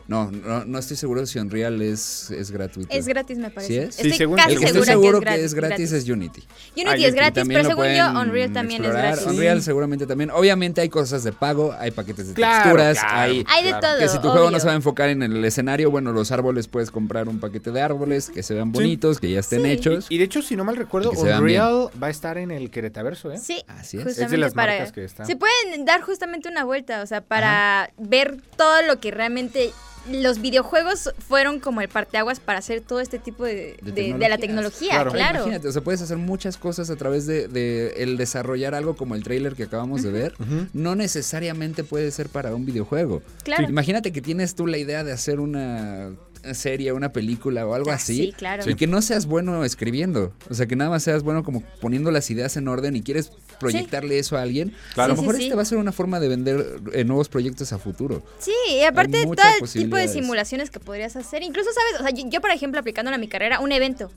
[0.06, 2.94] No, no, no estoy seguro si Unreal es, es gratuito.
[2.94, 3.72] Es gratis, me parece.
[3.72, 3.88] ¿Sí es?
[3.96, 5.54] Estoy Sí, según- casi El que estoy seguro que es gratis.
[5.54, 6.42] gratis es Unity.
[6.76, 9.12] Unity Ah, es gratis, pero según yo, Unreal también explorar.
[9.14, 9.32] es gratis.
[9.34, 10.30] Unreal seguramente también.
[10.30, 13.16] Obviamente hay cosas de pago, hay paquetes de Claro, texturas, claro.
[13.18, 13.44] hay...
[13.48, 13.86] Hay de Claro.
[13.88, 13.98] todo.
[13.98, 16.68] Que si tu juego no se va a enfocar en el escenario, bueno, los árboles
[16.68, 19.70] puedes comprar un paquete de árboles que se vean bonitos, que ya estén Sí.
[19.70, 20.06] hechos.
[20.10, 23.38] Y de hecho, si no mal recuerdo, Unreal va a estar en el Queretaverso, ¿eh?
[23.38, 24.04] Sí, Así es.
[24.04, 24.72] justamente Es de las para...
[24.72, 25.26] marcas que están.
[25.26, 29.70] Se pueden dar justamente una vuelta, o sea, para ver todo lo que realmente...
[30.10, 34.28] Los videojuegos fueron como el parteaguas para hacer todo este tipo de, De de- de
[34.28, 35.12] la tecnología, Claro.
[35.12, 35.36] claro.
[35.40, 39.14] Imagínate, o sea, puedes hacer muchas cosas a través de, de el desarrollar algo como
[39.14, 40.34] el trailer que acabamos de ver.
[40.72, 43.22] No necesariamente puede ser para un videojuego.
[43.44, 43.68] Claro.
[43.68, 46.10] Imagínate que tienes tú la idea de hacer una
[46.52, 48.16] serie, una película o algo Ah, así.
[48.16, 48.68] sí, claro.
[48.68, 50.32] Y que no seas bueno escribiendo.
[50.50, 53.30] O sea, que nada más seas bueno como poniendo las ideas en orden y quieres
[53.58, 54.74] proyectarle eso a alguien.
[54.94, 55.14] Claro.
[55.14, 55.56] A lo Sí, mejor sí, este sí.
[55.56, 58.22] va a ser una forma de vender eh, nuevos proyectos a futuro.
[58.38, 61.42] Sí, y aparte Hay todo el tipo de simulaciones que podrías hacer.
[61.42, 62.00] Incluso, ¿sabes?
[62.00, 64.10] O sea, yo, yo, por ejemplo, aplicándolo a mi carrera, un evento.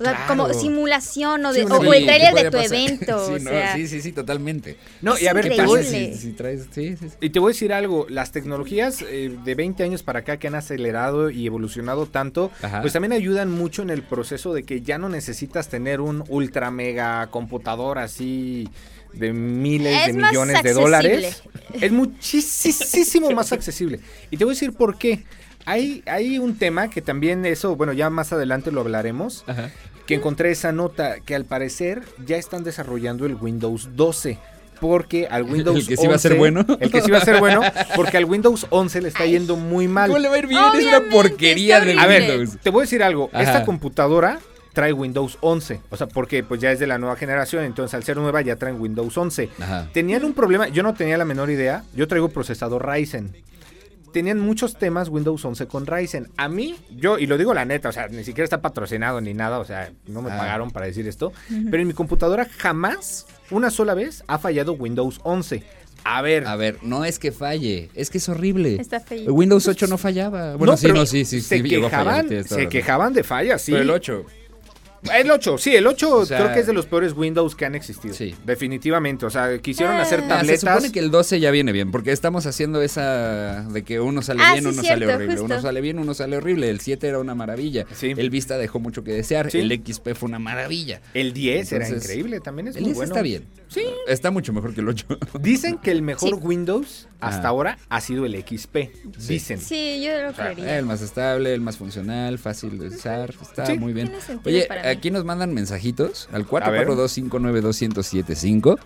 [0.00, 0.26] O sea, Claro.
[0.26, 1.94] como simulación o, de, Sí, un o- o evento.
[1.94, 2.74] el tráiler ¿qué de tu pasar?
[2.74, 3.18] evento.
[3.26, 4.76] sí, o no, sea, sí, sí, sí, totalmente.
[5.02, 6.14] No, Es y a ver, ¿Qué te pasa voy, increíble.
[6.16, 6.66] si, si traes?
[6.72, 7.14] Sí, sí, sí.
[7.20, 10.48] y te voy a decir algo, las tecnologías eh, de 20 años para acá que
[10.48, 12.80] han acelerado y evolucionado tanto, Ajá.
[12.80, 16.70] pues también ayudan mucho en el proceso de que ya no necesitas tener un ultra
[16.72, 18.68] mega computador así
[19.12, 21.42] de miles Es de millones de dólares.
[21.80, 24.00] Es muchísimo más accesible.
[24.30, 25.22] Y te voy a decir por qué.
[25.66, 29.70] Hay, hay un tema que también eso, bueno, ya más adelante lo hablaremos, Ajá.
[30.06, 34.38] que encontré esa nota que al parecer ya están desarrollando el Windows 12.
[34.80, 36.66] Porque al Windows El que sí va a ser 11 bueno.
[36.80, 37.62] El que sí va a ser bueno.
[37.96, 40.08] Porque al Windows 11 le está yendo muy mal.
[40.08, 40.60] ¿Cómo le va a ir bien?
[40.60, 42.58] Obviamente, es una porquería de A ver, Windows.
[42.62, 43.30] te voy a decir algo.
[43.32, 43.42] Ajá.
[43.44, 44.40] Esta computadora
[44.74, 45.80] trae Windows 11.
[45.90, 47.64] O sea, porque pues ya es de la nueva generación.
[47.64, 49.48] Entonces al ser nueva ya traen Windows 11.
[49.60, 49.88] Ajá.
[49.94, 50.68] Tenían un problema.
[50.68, 51.84] Yo no tenía la menor idea.
[51.94, 53.34] Yo traigo procesador Ryzen.
[54.14, 56.28] Tenían muchos temas Windows 11 con Ryzen.
[56.36, 59.34] A mí, yo, y lo digo la neta, o sea, ni siquiera está patrocinado ni
[59.34, 60.38] nada, o sea, no me Ah.
[60.38, 61.32] pagaron para decir esto.
[61.48, 65.64] Pero en mi computadora jamás, una sola vez, ha fallado Windows 11.
[66.04, 68.76] A ver, A ver, no es que falle, es que es horrible.
[68.80, 69.02] Está.
[69.10, 70.54] El Windows 8 no fallaba.
[70.54, 73.12] Bueno, no, sí, no, sí, sí, se sí, llegó a fallar, quejaban, toda se quejaban
[73.14, 73.72] de fallas, sí.
[73.72, 74.24] Pero el 8.
[75.12, 77.64] El 8, sí, el 8 O sea- creo que es de los peores Windows que
[77.66, 78.14] han existido.
[78.14, 78.34] Sí.
[78.44, 80.02] Definitivamente, o sea, quisieron Ah.
[80.02, 80.60] hacer Ah, se tabletas.
[80.60, 84.42] supone que el 12 ya viene bien, porque estamos haciendo esa de que uno sale
[84.42, 85.44] Ah, bien, sí, uno cierto, sale horrible, justo.
[85.54, 86.70] uno sale bien, uno sale horrible.
[86.70, 87.84] El 7 era una maravilla.
[87.94, 88.14] Sí.
[88.16, 89.58] El Vista dejó mucho que desear, Sí.
[89.60, 91.00] el XP fue una maravilla.
[91.12, 93.12] El 10 era increíble, también es el muy 10 bueno.
[93.14, 93.44] está bien.
[93.68, 93.82] Sí.
[94.06, 95.06] Está mucho mejor que el 8.
[95.40, 96.40] Dicen que el mejor Sí.
[96.40, 97.48] Windows hasta Ajá.
[97.48, 98.90] ahora ha sido el XP.
[99.26, 99.58] Dicen.
[99.58, 100.78] Sí, yo lo creería.
[100.78, 103.34] El más estable, el más funcional, fácil de usar.
[103.40, 103.78] Está Sí.
[103.78, 104.12] muy bien.
[104.26, 104.88] Tiene Oye, para mí.
[104.94, 106.86] Aquí nos mandan mensajitos al A ver.
[106.88, 108.78] 442-592-1075.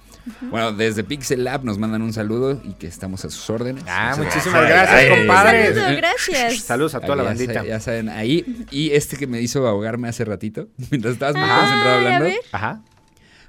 [0.50, 3.84] Bueno, desde Pixel Lab nos mandan un saludo y que estamos a sus órdenes.
[3.86, 5.74] Ah, Muchas muchísimas gracias, ay, compadre.
[5.74, 6.58] Saludos, gracias.
[6.64, 7.64] Saludos a toda la bandita.
[7.64, 8.66] Ya saben, ahí.
[8.70, 12.24] Y este que me hizo ahogarme hace ratito, mientras estabas muy Ay, concentrado a hablando.
[12.26, 12.34] ver.
[12.52, 12.82] Ajá.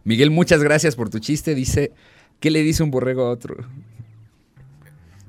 [0.06, 1.54] Miguel, muchas gracias por tu chiste.
[1.56, 1.92] Dice,
[2.40, 3.58] ¿qué le dice un borrego a otro?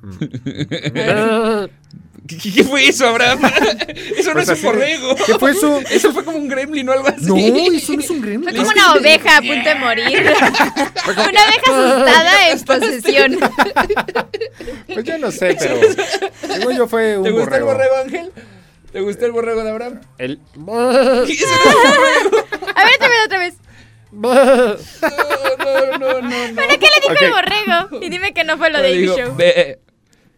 [0.18, 1.68] ¿Qué,
[2.26, 3.40] qué- qué fue eso, Abraham?
[4.16, 5.16] eso no Pues es así- un borrego.
[5.26, 5.80] ¿Qué fue eso?
[5.90, 7.24] Eso fue como un gremlin o algo así.
[7.26, 8.54] No, eso no es un gremlin.
[8.54, 10.18] Fue como una oveja a punto de morir.
[11.06, 13.38] una oveja asustada en posesión.
[14.92, 15.80] Pues yo no sé, pero.
[16.54, 17.66] Según yo fue un ¿Te gustó el borrego.
[17.66, 18.32] borrego, Ángel?
[18.92, 20.00] ¿Te gustó el borrego de Abraham?
[20.18, 20.40] El.
[20.56, 20.90] No
[21.22, 21.44] es
[22.74, 23.54] A ver, otra vez, otra vez.
[24.12, 26.48] No, no, no, no.
[26.48, 26.62] no.
[26.68, 28.04] ¿Qué le dijo el borrego?
[28.04, 29.36] Y dime que no fue lo de digo, Show.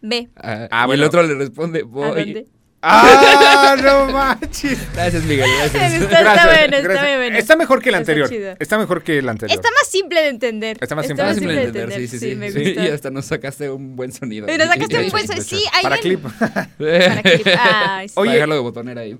[0.03, 0.29] Ve.
[0.35, 1.01] Ah, Ah, y bueno.
[1.03, 2.23] el otro le responde, ¿A voy.
[2.25, 2.47] dónde?
[2.85, 4.77] ¡Ah, no manches!
[4.93, 5.49] Gracias, Miguel.
[5.57, 5.93] Gracias.
[5.93, 7.17] Está, está Gracias, bueno, está gracias.
[7.17, 7.37] bueno.
[7.37, 8.29] Está mejor que el anterior.
[8.59, 9.57] Está mejor que el anterior.
[9.57, 10.77] Está más simple de entender.
[10.81, 11.23] Está más simple.
[11.23, 12.35] Más simple de de entender, sí, sí, sí.
[12.35, 12.75] me Sí.
[12.77, 14.53] Y hasta nos sacaste un buen sonido.
[14.53, 15.45] Y nos sacaste un buen Sí, sonido.
[15.45, 16.25] sí, hay Para clip.
[16.37, 17.47] Para clip.
[17.57, 18.15] Ay, sí.
[18.15, 18.33] Para Oye.
[18.33, 19.17] dejarlo de botonera ahí.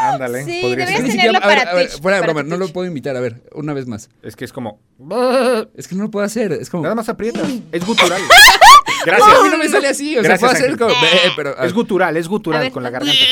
[0.00, 0.44] Ándale.
[0.44, 1.10] Sí, podría deberías ser.
[1.20, 2.88] Tenerlo a ver, para a ver, Twitch, Fuera de para broma, tu no lo puedo
[2.90, 3.14] imitar.
[3.14, 4.08] A ver, una vez más.
[4.22, 4.80] Es que es como.
[5.76, 6.52] Es que no lo puedo hacer.
[6.52, 6.82] Es como.
[6.84, 7.46] Nada más aprietas.
[7.72, 8.22] Es gutural.
[9.12, 9.42] A Gracias.
[9.42, 10.16] mí no me sale así.
[10.18, 10.94] O sea, Gracias, puedo hacer como.
[11.36, 11.56] Pero.
[11.62, 13.14] Es gutural, es gutural A con la garganta.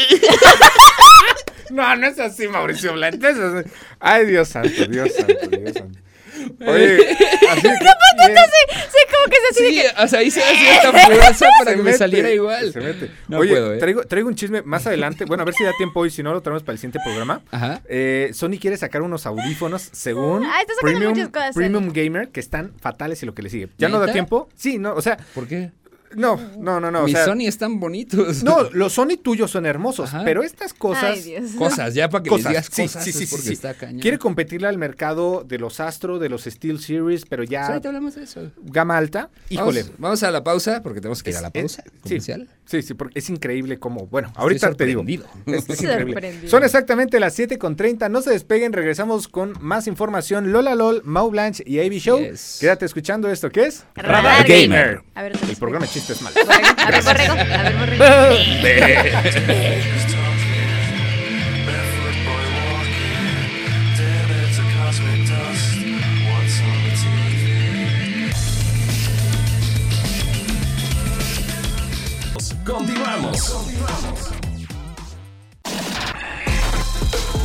[1.71, 3.27] No, no es así, Mauricio Blanco.
[3.27, 3.71] es así.
[3.99, 5.99] Ay, Dios santo, Dios santo, Dios santo.
[6.67, 7.11] Oye,
[7.51, 7.69] así que.
[7.69, 8.37] bien,
[8.91, 10.03] Sí, como que de Sí, que.
[10.03, 12.73] o sea, hice cierta fuerza para se que me mete, saliera igual.
[12.73, 13.11] Se mete.
[13.29, 13.79] No Oye, puedo, ¿eh?
[13.79, 15.25] traigo, traigo un chisme más adelante.
[15.25, 16.11] Bueno, a ver si da tiempo hoy.
[16.11, 17.43] Si no, lo traemos para el siguiente programa.
[17.51, 17.83] Ajá.
[17.89, 23.27] Eh, Sony quiere sacar unos audífonos según Ah, Premium, Premium Gamer que están fatales y
[23.27, 23.69] lo que le sigue.
[23.79, 24.49] ¿Ya no da tiempo?
[24.55, 25.71] Sí, no, o sea, ¿Por qué?
[26.17, 27.01] No, no, no, no.
[27.01, 28.43] o Mis sea, Sony están bonitos.
[28.43, 30.23] No, los Sony tuyos son hermosos, Ajá.
[30.25, 31.05] pero estas cosas.
[31.05, 31.53] Ay, Dios.
[31.53, 33.05] Cosas, ya para que les digas sí, cosas.
[33.05, 33.53] sí, sí, es porque sí.
[33.55, 34.01] está cañón.
[34.01, 37.89] Quiere competirle al mercado de los Astro, de los Steel Series, pero Sí, ya ahorita
[37.89, 38.51] hablamos de eso.
[38.63, 39.31] gama alta.
[39.49, 39.83] Híjole.
[39.83, 42.49] Vamos, vamos a la pausa porque tenemos que ir a la Es- pausa es- comercial.
[42.49, 45.05] Sí, sí, porque es increíble como, bueno, ahorita te digo.
[45.47, 46.49] Es, es increíble.
[46.49, 48.09] Son exactamente las 7 con 30.
[48.09, 50.53] No se despeguen, regresamos con más información.
[50.53, 52.21] Lola LOL, Mau Blanche y AB Show.
[52.21, 52.59] Yes.
[52.61, 55.03] Quédate escuchando esto que es Radar Gamer.
[55.15, 56.33] A ver, El programa chistes mal.
[56.79, 57.33] A ver, borrego.
[57.33, 58.05] A ver, borrego.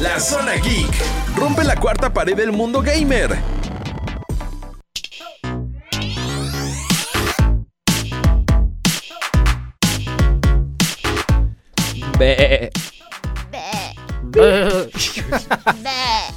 [0.08, 0.96] La zona geek
[1.36, 3.38] rompe la cuarta pared del mundo gamer.
[12.20, 12.70] Ve.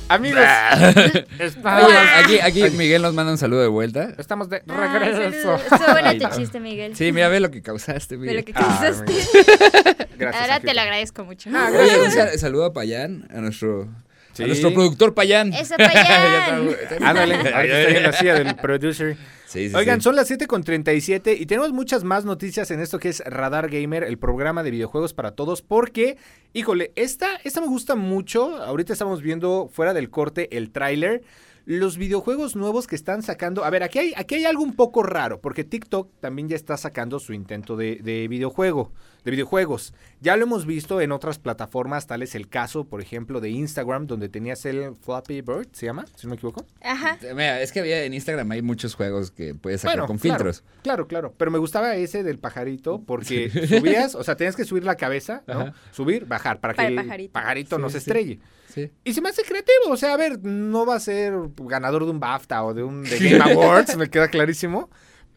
[0.09, 4.15] Amigos, Oye, aquí, aquí Miguel nos manda un saludo de vuelta.
[4.19, 5.55] estamos de Ah, regreso.
[5.57, 6.97] Estuvo bueno tu chiste, Miguel.
[6.97, 8.37] Sí, mira, ve lo que causaste, Miguel.
[8.39, 9.13] lo que Ah, causaste.
[10.21, 10.43] Gracias.
[10.43, 11.51] Ahora te lo agradezco mucho.
[11.51, 13.89] Oye, un sal- saludo a Payán, a nuestro,
[14.33, 14.45] Sí.
[14.45, 15.53] a nuestro productor Payán.
[15.53, 16.69] Eso, Payán.
[16.69, 19.17] está- Ándale, ahorita estoy en la silla del producer.
[19.47, 20.05] Sí, sí, Oigan, sí.
[20.05, 23.69] son las 7 con 37 y tenemos muchas más noticias en esto que es Radar
[23.69, 26.17] Gamer, el programa de videojuegos para todos, porque,
[26.53, 28.63] híjole, esta, esta me gusta mucho.
[28.63, 31.23] Ahorita estamos viendo fuera del corte el tráiler.
[31.71, 33.65] Los videojuegos nuevos que están sacando.
[33.65, 36.77] A ver, aquí hay, aquí hay algo un poco raro, porque TikTok también ya está
[36.77, 38.91] sacando su intento de, de videojuego,
[39.25, 39.95] de videojuegos.
[40.21, 44.09] Ya lo hemos visto en otras plataformas, tal es el caso, por ejemplo, de Instagram,
[44.09, 46.07] donde tenías el Flappy Bird, ¿se llama?
[46.17, 46.67] Si no me equivoco.
[46.83, 47.17] Ajá.
[47.23, 50.65] Mira, es que había en Instagram hay muchos juegos que puedes sacar con claro, filtros.
[50.83, 51.35] Claro, claro.
[51.39, 55.45] Pero me gustaba ese del pajarito porque subías, o sea, tenías que subir la cabeza,
[55.47, 55.61] ¿no?
[55.61, 55.75] Ajá.
[55.93, 57.79] Subir, bajar, para, Para que el pajarito.
[57.79, 58.35] no se estrelle.
[58.35, 58.41] Sí.
[59.05, 62.11] Y se me hace creativo, o sea, a ver, no va a ser ganador de
[62.11, 64.91] un BAFTA o de un de Game Awards, me queda clarísimo.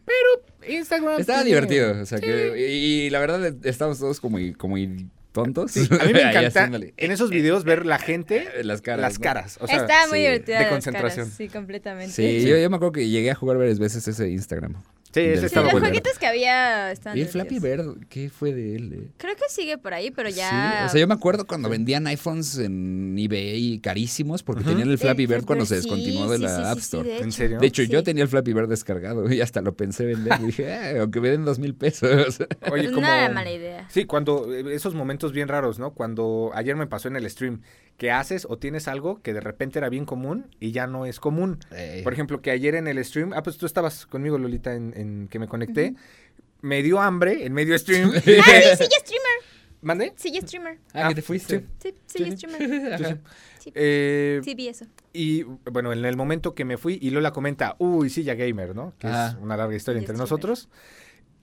[0.04, 1.20] Pero Instagram.
[1.20, 4.76] Estaba tiene- divertido, o sea, que, y, y la verdad estamos todos como, y- como
[4.78, 5.72] y tontos.
[5.72, 9.22] Sí, a mí me encanta en esos videos ver la gente, Las caras, las ¿no?
[9.22, 9.58] caras.
[9.60, 10.56] O sea, Estaba muy sí, divertida.
[10.58, 11.26] de las concentración.
[11.26, 12.12] caras, Sí, completamente.
[12.12, 14.74] Sí, Yo, yo me acuerdo que llegué a jugar varias veces ese Instagram.
[15.14, 15.86] Sí, ese estaba los bueno.
[15.86, 17.60] jueguitos que había estaban Y el Flappy.
[17.60, 18.92] Bird, ¿qué fue de él?
[18.92, 19.08] eh?
[19.16, 20.50] Creo que sigue por ahí, pero ya.
[20.80, 24.98] Sí, o sea, yo me acuerdo cuando vendían iPhones en eBay carísimos porque tenían el
[24.98, 27.08] Flappy Bird cuando se sí, descontinuó de la sí, sí, App sí, Store.
[27.08, 27.30] de ¿En hecho.
[27.32, 27.58] serio?
[27.60, 30.38] De hecho, yo tenía el Flappy Bird descargado y hasta lo pensé vender.
[30.42, 32.38] Y dije, "Ah, aunque me den dos mil pesos.
[32.72, 33.06] Oye, no como...
[33.06, 33.86] era mala idea.
[33.90, 35.94] Sí, cuando eh, esos momentos bien raros, ¿no?
[35.94, 37.60] Cuando ayer me pasó en el stream
[37.96, 41.20] que haces o tienes algo que de repente era bien común y ya no es
[41.20, 41.58] común.
[41.72, 44.92] Eh, Por ejemplo, que ayer en el stream, ah, pues tú estabas conmigo, Lolita, en,
[44.96, 45.94] en que me conecté.
[46.60, 48.10] Me dio hambre en medio stream.
[48.16, 49.38] Ah, sí, ya streamer.
[49.82, 50.14] ¿Mande?
[50.16, 50.78] Sí, ya streamer.
[50.94, 51.60] ah, que te fuiste.
[51.78, 51.94] sí.
[52.06, 52.92] Sí, sí, ya streamer.
[52.94, 53.18] Ajá.
[53.60, 54.86] Sí, Eh, sí, vi eso.
[55.12, 58.74] Y bueno, en el momento que me fui, y Lola comenta, uy, sí, ya gamer,
[58.74, 58.94] ¿no?
[58.98, 59.38] Que es Ajá.
[59.40, 60.22] una larga historia entre streamer.
[60.22, 60.68] nosotros.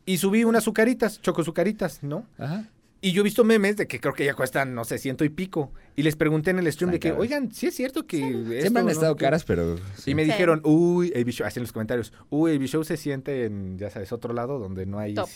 [0.05, 2.25] Y subí unas azucaritas, chocosucaritas, ¿no?
[2.39, 2.65] Ajá.
[3.03, 5.29] Y yo he visto memes de que creo que ya cuestan, no sé, ciento y
[5.29, 5.73] pico.
[5.95, 7.21] Y les pregunté en el stream de que, caras.
[7.21, 8.19] oigan, sí es cierto que.
[8.19, 9.75] esto, Siempre han estado que-" caras, pero.
[10.05, 10.29] Y me Sí.
[10.31, 13.89] dijeron, uy, AB Show, así en los comentarios, uy, AB Show se siente en, ya
[13.89, 15.29] sabes, otro lado donde no hay Top.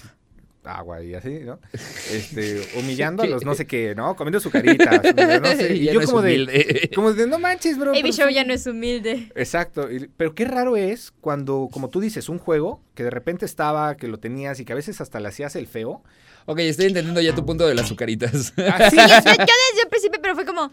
[0.67, 1.59] Agua y así, ¿no?
[2.11, 4.15] Este, humillando a los no sé qué, ¿no?
[4.15, 5.01] Comiendo sucaritas,
[5.41, 5.75] no sé.
[5.75, 7.91] Y yo no como de, como de, no manches, bro.
[7.91, 8.33] AB pero Show sí".
[8.35, 9.31] ya no es humilde.
[9.35, 13.45] Exacto, y- pero qué raro es cuando, como tú dices, un juego que de repente
[13.45, 16.03] estaba, que lo tenías y que a veces hasta le hacías el feo.
[16.47, 18.53] Ok, estoy entendiendo ya tu punto de las azucaritas.
[18.55, 20.71] Así, Yo, yo desde el principio, pero fue como.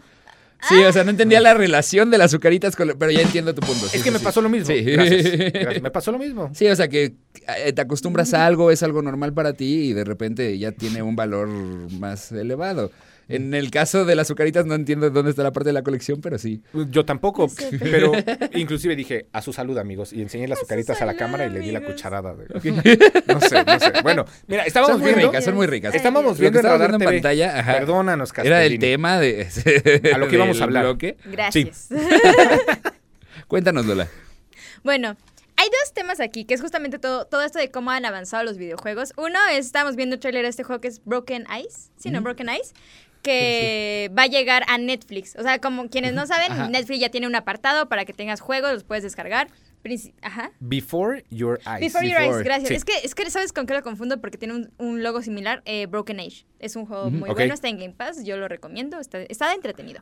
[0.67, 2.93] Sí, o sea, no entendía la relación de las azucaritas con...
[2.97, 3.81] Pero ya entiendo tu punto.
[3.81, 4.23] sí, es sí, que me sí.
[4.25, 4.67] pasó lo mismo.
[4.67, 4.81] Sí.
[4.81, 5.23] Gracias,
[5.53, 5.81] gracias.
[5.81, 6.49] Me pasó lo mismo.
[6.53, 7.15] Sí, o sea, que
[7.57, 11.01] eh, te acostumbras a algo, es algo normal para ti y de repente ya tiene
[11.01, 12.91] un valor más elevado.
[13.29, 16.19] En el caso de las azucaritas no entiendo dónde está la parte de la colección,
[16.21, 16.61] pero sí.
[16.89, 17.47] Yo tampoco,
[17.79, 18.11] pero
[18.53, 21.59] inclusive dije, a su salud, amigos, y enseñé las azucaritas a la cámara y le
[21.61, 22.33] di la cucharada.
[22.35, 22.47] de-
[23.27, 23.93] No sé, no sé.
[24.03, 25.27] Bueno, mira, estábamos Son muy viendo...
[25.31, 25.95] ricas, son muy ricas.
[25.95, 27.21] Estábamos viendo en estábamos Radar viendo en TV.
[27.21, 27.73] pantalla, ajá.
[27.79, 28.79] Perdónanos, Era el Castellini.
[28.79, 30.83] tema de A lo que íbamos a hablar.
[30.83, 31.17] bloque.
[31.25, 31.87] Gracias.
[33.47, 34.07] Cuéntanos, Lola.
[34.83, 35.15] Bueno,
[35.55, 38.57] hay dos temas aquí, que es justamente todo, todo esto de cómo han avanzado los
[38.57, 39.13] videojuegos.
[39.17, 42.21] Uno es, estamos viendo el trailer de este juego que es Broken Eyes, ¿sí, no?
[42.21, 42.73] Broken Eyes,
[43.23, 45.35] que va a llegar a Netflix.
[45.37, 46.67] O sea, como quienes no saben, Ajá.
[46.67, 49.47] Netflix ya tiene un apartado para que tengas juegos, los puedes descargar.
[50.21, 50.51] Ajá.
[50.59, 51.81] Before Your Eyes.
[51.81, 52.37] Before Your Before.
[52.37, 52.69] Eyes, gracias.
[52.69, 52.75] Sí.
[52.75, 54.21] Es, que, es que, ¿sabes con qué lo confundo?
[54.21, 56.45] Porque tiene un, un logo similar, eh, Broken Age.
[56.59, 60.01] Es un juego muy bueno, está en Game Pass, yo lo recomiendo, está, está entretenido.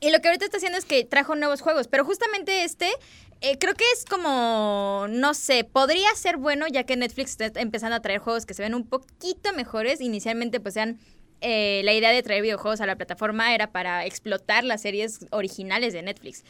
[0.00, 2.88] Y lo que ahorita está haciendo es que trajo nuevos juegos, pero justamente este
[3.40, 7.96] eh, creo que es como, no sé, podría ser bueno ya que Netflix está empezando
[7.96, 10.00] a traer juegos que se ven un poquito mejores.
[10.00, 10.98] Inicialmente pues sean...
[11.40, 15.92] eh, la idea de traer videojuegos a la plataforma era para explotar las series originales
[15.92, 16.42] de Netflix.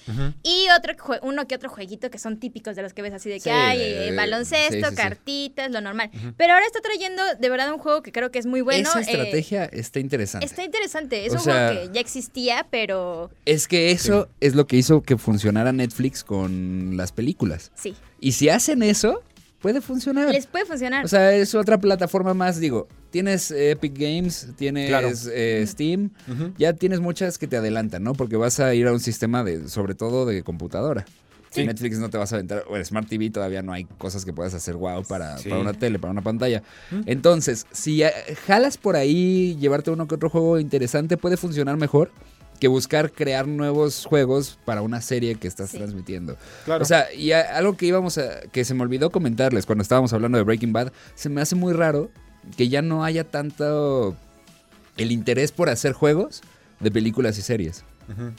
[0.42, 3.37] Y otro uno que otro jueguito que son típicos de los que ves así de
[3.37, 4.94] que Sí, hay eh, baloncesto, sí, sí, sí.
[4.96, 6.11] cartitas, lo normal.
[6.37, 8.88] Pero ahora está trayendo de verdad un juego que creo que es muy bueno.
[8.88, 10.46] Esa eh, estrategia está interesante.
[10.46, 11.27] está interesante.
[11.27, 14.77] Es O un sea- juego que ya existía, pero Es que eso es lo que
[14.77, 17.70] hizo que funcionara Netflix con las películas.
[17.74, 17.94] sí.
[18.20, 19.22] Y si hacen eso,
[19.61, 20.33] puede funcionar.
[20.33, 21.05] Les puede funcionar.
[21.05, 22.88] O sea, es otra plataforma más, digo.
[23.11, 25.11] Tienes Epic Games, tienes Claro.
[25.33, 26.11] eh, Steam,
[26.59, 28.12] ya tienes muchas que te adelantan, ¿no?
[28.12, 31.07] Porque vas a ir a un sistema de, sobre todo de computadora.
[31.51, 31.64] Sí.
[31.64, 34.35] Netflix no te vas a aventar, o en Smart TV todavía no hay cosas que
[34.35, 35.49] puedas hacer wow para, Sí.
[35.49, 36.62] para una tele, para una pantalla.
[37.07, 38.12] Entonces, si eh,
[38.47, 42.11] jalas por ahí, llevarte uno que otro juego interesante, puede funcionar mejor
[42.61, 45.79] que buscar crear nuevos juegos para una serie que estás Sí.
[45.79, 46.37] transmitiendo.
[46.64, 46.83] Claro.
[46.83, 50.12] O sea, y a- algo que íbamos a, que se me olvidó comentarles cuando estábamos
[50.12, 52.11] hablando de Breaking Bad, se me hace muy raro
[52.57, 54.16] que ya no haya tanto
[54.97, 56.42] el interés por hacer juegos
[56.81, 57.85] de películas y series.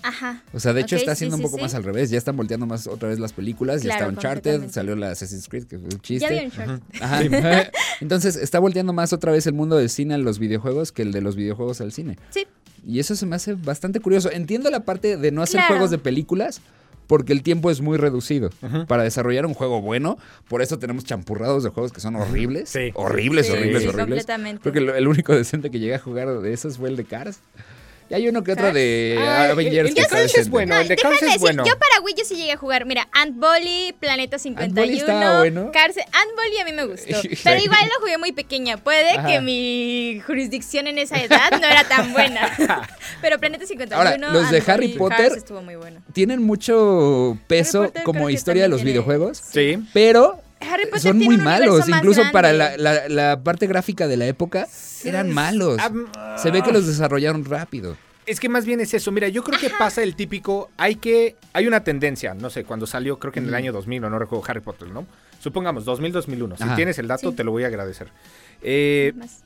[0.01, 0.41] Ajá.
[0.51, 1.61] O sea, de hecho está haciendo sí, un poco sí.
[1.61, 2.09] más al revés.
[2.09, 3.83] Ya están volteando más otra vez las películas.
[3.83, 6.25] ya está Uncharted, salió la Assassin's Creed, que fue un chiste.
[6.25, 6.83] Ya vi un short.
[6.99, 7.21] Ajá.
[8.01, 11.11] Entonces está volteando más otra vez el mundo del cine a los videojuegos que el
[11.11, 12.17] de los videojuegos al cine.
[12.31, 12.47] Sí.
[12.85, 14.31] Y eso se me hace bastante curioso.
[14.31, 15.73] Entiendo la parte de no hacer Claro.
[15.75, 16.61] juegos de películas
[17.07, 18.51] porque el tiempo es muy reducido.
[18.87, 22.69] Para desarrollar un juego bueno, por eso tenemos champurrados de juegos que son horribles.
[22.69, 22.91] Sí.
[22.93, 24.05] Horribles, Sí, horribles, sí, horribles.
[24.05, 24.61] completamente.
[24.71, 27.39] Creo que el único decente que llegué a jugar de esos fue el de Cars.
[28.09, 28.73] Y hay uno que otro ¿Cars?
[28.73, 30.75] de Ah, Avengers el de Cars es bueno.
[30.79, 31.63] el de déjame Cars es decir, bueno.
[31.65, 32.85] yo para Wii yo sí llegué a jugar.
[32.85, 34.91] Mira, Ant Bully, Planeta 51.
[34.97, 35.71] estaba bueno.
[35.71, 37.15] Cárcel- Ant Bully a mí me gustó.
[37.43, 38.77] Pero igual lo jugué muy pequeña.
[38.77, 39.27] Puede Ajá.
[39.27, 42.49] que mi jurisdicción en esa edad no era tan buena.
[43.21, 43.95] Pero Planeta 51.
[44.09, 46.01] Ahora, los de Ant Harry Bully, Potter- Cars estuvo muy bueno.
[46.13, 49.37] Tienen mucho peso como historia de los tiene- videojuegos.
[49.37, 49.77] Sí.
[49.93, 50.41] Pero
[50.81, 51.79] Harry Potter son tiene muy malos.
[51.79, 54.67] más Incluso para la, la- la parte gráfica de la época,
[55.03, 55.77] eran malos.
[55.79, 57.95] Ah, Se ve que los desarrollaron rápido.
[58.25, 59.11] Es que más bien es eso.
[59.11, 60.69] Mira, yo creo que pasa el típico.
[60.77, 61.35] Hay que.
[61.53, 62.33] Hay una tendencia.
[62.35, 64.89] No sé, cuando salió, creo que en el año 2000, o no recuerdo Harry Potter,
[64.89, 65.07] ¿no?
[65.39, 66.57] Supongamos 2000-2001.
[66.57, 66.75] Si Ajá.
[66.75, 67.35] tienes el dato, Sí.
[67.35, 68.09] te lo voy a agradecer.
[68.61, 69.43] Eh, Más.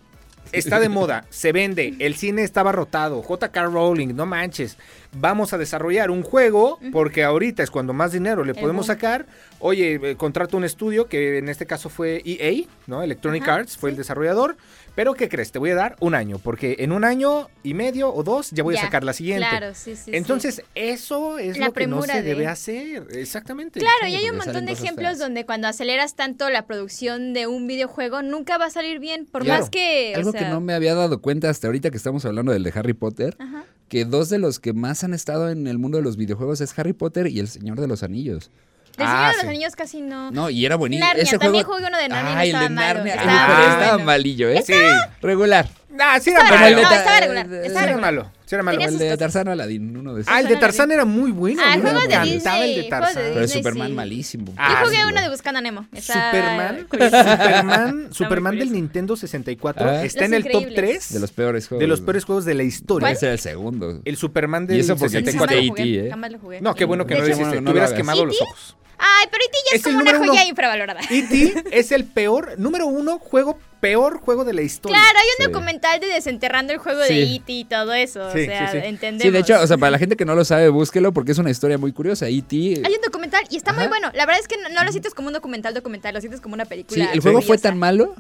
[0.51, 4.77] Está de moda, se vende, el cine estaba rotado, JK Rowling, no manches.
[5.13, 9.25] Vamos a desarrollar un juego porque ahorita es cuando más dinero le podemos sacar.
[9.60, 13.03] Oye, eh, contrato un estudio que en este caso fue EA, ¿no?
[13.03, 14.58] Electronic Ajá, Arts fue el desarrollador.
[14.95, 15.51] Pero ¿qué crees?
[15.51, 18.62] Te voy a dar un año porque en un año y medio o dos ya
[18.62, 19.47] voy a sacar la siguiente.
[19.49, 20.03] Claro, sí, sí.
[20.06, 20.12] sí.
[20.13, 23.08] Entonces, eso es La lo que no se de- debe hacer.
[23.12, 23.79] Exactamente.
[23.79, 25.19] Claro, Sí, y hay un montón de ejemplos feas.
[25.19, 29.43] donde cuando aceleras tanto la producción de un videojuego nunca va a salir bien, por
[29.43, 29.62] Claro.
[29.62, 30.13] más que...
[30.15, 32.71] o Algo que no me había dado cuenta hasta ahorita que estamos hablando del de
[32.75, 33.65] Harry Potter, Ajá.
[33.89, 36.77] que dos de los que más han estado en el mundo de los videojuegos es
[36.77, 38.51] Harry Potter y El Señor de los Anillos.
[38.97, 39.49] Del Ah, Señor de los.
[39.49, 40.32] Anillos casi no.
[40.32, 41.08] No, y era buenísimo.
[41.08, 41.79] Narnia, Ese también juego...
[41.79, 43.13] jugué uno de Narnia y no el de estaba malo, Narnia.
[43.15, 44.06] estaba bueno.
[44.06, 44.63] malillo, ¿eh?
[44.65, 44.73] Sí.
[45.21, 45.67] Regular.
[45.99, 46.69] Ah, sí era Estaba malo.
[46.69, 48.01] El de no, Ta- estaba regular, estaba era regular.
[48.13, 48.32] malo.
[48.45, 48.82] Sí era malo.
[48.82, 49.17] El de.
[49.17, 50.34] Tarzán Aladín, uno de esos.
[50.34, 51.62] Ah, el de Tarzán era muy bueno.
[51.63, 53.13] Ah, de el de Disney, juegos de Tarzán.
[53.15, 53.93] Pero Disney, Superman sí.
[53.93, 54.53] malísimo.
[54.58, 55.21] Ah, Yo jugué sí, uno no.
[55.21, 55.88] de Buscando a Nemo.
[55.93, 56.88] Está Superman.
[56.91, 58.71] Superman, Superman del.
[58.71, 60.03] Nintendo 64 Ah.
[60.03, 60.75] está en el top Increíbles.
[61.10, 61.79] 3 De los peores juegos.
[61.82, 63.10] de los peores juegos de la historia.
[63.12, 64.01] Ese era el segundo.
[64.03, 65.56] El Superman del Y eso porque 64.
[65.56, 66.10] Jamás lo jugué, E.T., ¿eh?
[66.10, 66.62] jamás lo jugué.
[66.62, 67.49] No, qué bueno que De no hecho, dijiste.
[67.49, 68.77] bueno, no Te hubieras lo quemado los ojos.
[69.06, 69.58] Ay, pero E.T.
[69.72, 70.44] ya es, como una joya uno.
[70.50, 71.02] infravalorada.
[71.10, 71.66] E.T.
[71.72, 74.98] es el peor, número uno, juego, peor juego de la historia.
[74.98, 75.52] Claro, hay un Sí.
[75.52, 77.13] documental de desenterrando el juego Sí.
[77.13, 77.52] de E.T.
[77.52, 78.32] y todo eso.
[78.32, 78.88] Sí, o sea, sí, sí.
[78.88, 79.24] entendemos.
[79.24, 81.38] Sí, de hecho, o sea, para la gente que no lo sabe, búsquelo porque es
[81.38, 82.28] una historia muy curiosa.
[82.30, 82.56] E.T.
[82.56, 84.10] Hay un documental y está muy bueno.
[84.13, 86.54] La verdad es que no, no lo sientes como un documental documental, lo sientes como
[86.56, 87.10] una Sí, película.
[87.12, 88.16] el juego fue tan malo.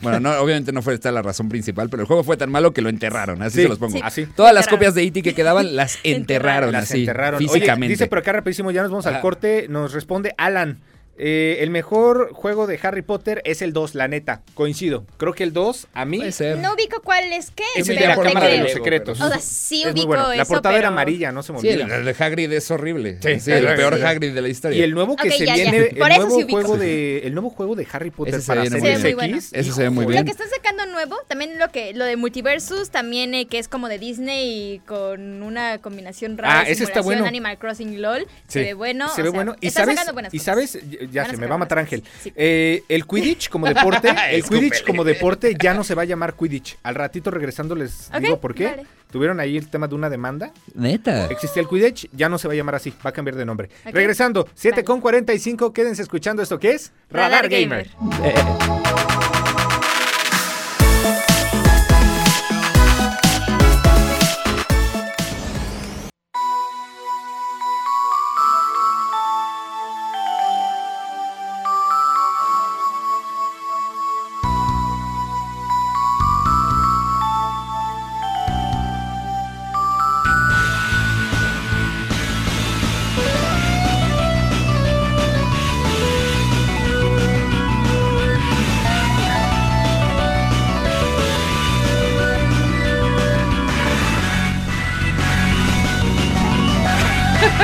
[0.00, 2.72] Bueno, no, obviamente no fue esta la razón principal, pero el juego fue tan malo
[2.72, 3.96] que lo enterraron, así Sí, se los pongo.
[3.96, 4.00] sí.
[4.04, 4.26] Así.
[4.26, 5.22] Todas las copias de E.T.
[5.22, 7.38] que quedaban las enterraron, Las así, enterraron.
[7.40, 7.86] físicamente.
[7.86, 9.66] Oye, dice por acá rapidísimo, ya nos vamos al corte.
[9.68, 10.78] Nos responde Alan.
[11.18, 14.42] Eh, el mejor juego de Harry Potter es el 2, la neta.
[14.54, 15.04] Coincido.
[15.16, 16.58] Creo que el 2, a mí, Puede ser.
[16.58, 19.20] No ubico cuál es qué, es Sí, el ya de la Cámara de los Secretos.
[19.20, 20.28] O sea, sí es muy ubico bueno.
[20.34, 21.84] La eso, portada era pero- amarilla, no se me Sí, olvida.
[21.86, 23.18] el, el de Hagrid es horrible.
[23.20, 23.74] Sí, Sí, el sí.
[23.76, 24.02] peor Sí.
[24.02, 24.78] Hagrid de la historia.
[24.78, 25.70] Y el nuevo que Ok, se ya, ya.
[25.70, 26.60] viene, Por el eso nuevo sí ubico.
[26.60, 29.34] juego de el nuevo juego de Harry Potter Ese se para viene Series muy bien.
[29.34, 29.50] X.
[29.52, 30.20] Ese se ve muy bien.
[30.20, 33.66] Lo que están sacando nuevo, también lo que lo de Multiversus, también eh, que es
[33.68, 37.24] como de Disney con una combinación rara Ah, ese está bueno.
[37.26, 39.56] Animal Crossing LOL, Sí, se ve bueno, Se ve bueno.
[39.60, 40.78] Y sabes,
[41.10, 42.02] ya se me va a matar Ángel.
[42.22, 42.32] sí.
[42.36, 44.42] Eh, el Quidditch como deporte, el.
[44.44, 46.78] Quidditch como deporte ya no se va a llamar Quidditch.
[46.82, 48.64] Al ratito regresando les digo por qué.
[48.66, 48.86] vale.
[49.10, 50.52] Tuvieron ahí el tema de una demanda.
[50.74, 51.26] Neta.
[51.28, 53.70] Existía el Quidditch, ya no se va a llamar así, va a cambiar de nombre.
[53.86, 53.94] Ok.
[53.94, 54.84] Regresando, 7 Vale.
[54.84, 57.88] con 45, quédense escuchando esto que es Radar, Gamer.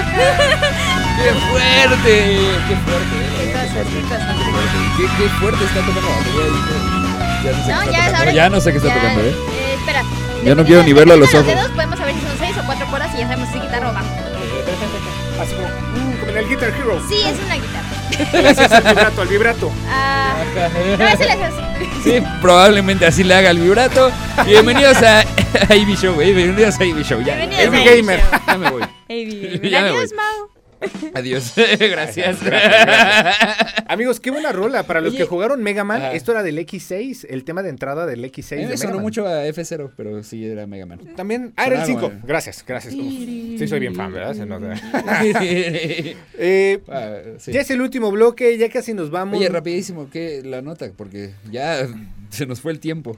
[1.17, 2.15] ¡Qué fuerte!
[2.69, 3.17] ¡Qué fuerte!
[3.39, 4.37] Qué eh, cosas, qué cosas.
[4.97, 6.43] Qué, qué fuerte está tocando la batería.
[7.45, 8.33] Ya no sé No, qué está ya, tocando.
[8.33, 9.35] Ya no sé qué está ya, tocando, ¿eh?
[9.35, 10.03] eh, espera.
[10.45, 11.47] Ya no quiero ni verlo a los ojos.
[11.47, 13.95] dedos podemos saber si son 6 o 4 cuerdas y ya sabemos si guitarra o
[13.95, 14.07] bajo.
[15.41, 17.03] Así como, mm, como en el Guitar Hero.
[17.09, 18.43] Sí, es una guitarra.
[18.43, 19.73] Le haces al vibrato, al vibrato.
[19.91, 20.35] Ah,
[20.99, 21.61] no, ese le hace así.
[22.05, 24.13] Sí, probablemente así le haga el vibrato.
[24.47, 25.21] Bienvenidos a,
[25.69, 27.21] a Ivy Show, eh, bienvenidos a Ivy Show.
[27.23, 28.21] Ya, Bienvenidos Ivy a Ivy Gamer.
[28.21, 28.41] Show.
[28.47, 28.83] ya me voy.
[29.63, 30.13] Me Adiós.
[30.15, 30.49] Mau.
[31.15, 31.55] Adiós.
[31.79, 32.39] Gracias.
[33.89, 34.83] Amigos, qué buena rola.
[34.83, 35.19] Para los Oye.
[35.19, 36.13] que jugaron Mega Man, Ajá.
[36.13, 38.99] esto era del X6, el tema de entrada del A X6 mí de me sonó
[38.99, 41.01] mucho a F0, pero sí era Mega Man.
[41.17, 41.55] También.
[41.57, 42.13] Ah, era el Sonaba, 5.
[42.17, 42.21] eh.
[42.27, 42.95] Gracias, gracias.
[42.95, 44.35] Uf, Sí, soy bien fan, ¿verdad?
[44.35, 44.75] Se nota.
[46.39, 47.53] Eh, Ah, sí.
[47.53, 49.39] Ya es el último bloque, ya casi nos vamos.
[49.39, 50.91] Oye, rapidísimo, ¿qué la nota?
[50.97, 51.87] Porque ya
[52.31, 53.17] se nos fue el tiempo.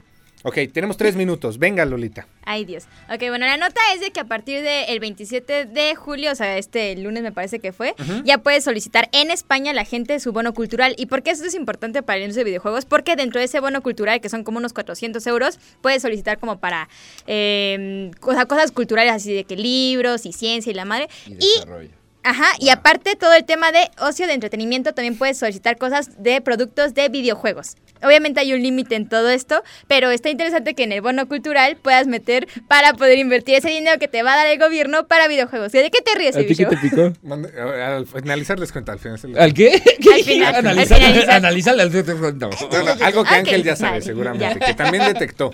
[0.49, 1.59] Ok, tenemos tres minutos.
[1.59, 2.29] Venga, Lolita.
[2.45, 2.85] Ay, Dios.
[3.13, 6.57] Ok, bueno, la nota es de que a partir del 27 de julio, o sea,
[6.57, 10.55] este lunes me parece que fue, ya puedes solicitar en España la gente su bono
[10.55, 10.95] cultural.
[10.99, 12.85] ¿Y por qué esto es importante para el industria de videojuegos?
[12.85, 16.61] Porque dentro de ese bono cultural, que son como unos 400 euros, puedes solicitar como
[16.61, 16.89] para
[17.27, 21.09] eh, cosa- cosas culturales, así de que libros y ciencia y la madre.
[21.27, 21.91] Y Y desarrollo.
[22.27, 26.41] Ajá, y aparte todo el tema de ocio de entretenimiento, también puedes solicitar cosas de
[26.41, 27.77] productos de videojuegos.
[28.03, 31.77] Obviamente hay un límite en todo esto, pero está interesante que en el bono cultural
[31.77, 35.29] puedas meter para poder invertir ese dinero que te va a dar el gobierno para
[35.29, 35.73] videojuegos.
[35.73, 37.12] ¿De qué te ríes, ¿A ti qué te picó?
[37.57, 39.41] Al finalizar les cuento, al finalizar.
[39.41, 39.83] ¿Al qué?
[40.17, 41.91] Al final, al Analizar, al
[42.39, 44.67] No, no, algo que Ángel ya sabe, vale, seguramente, ya.
[44.67, 45.53] que también detectó.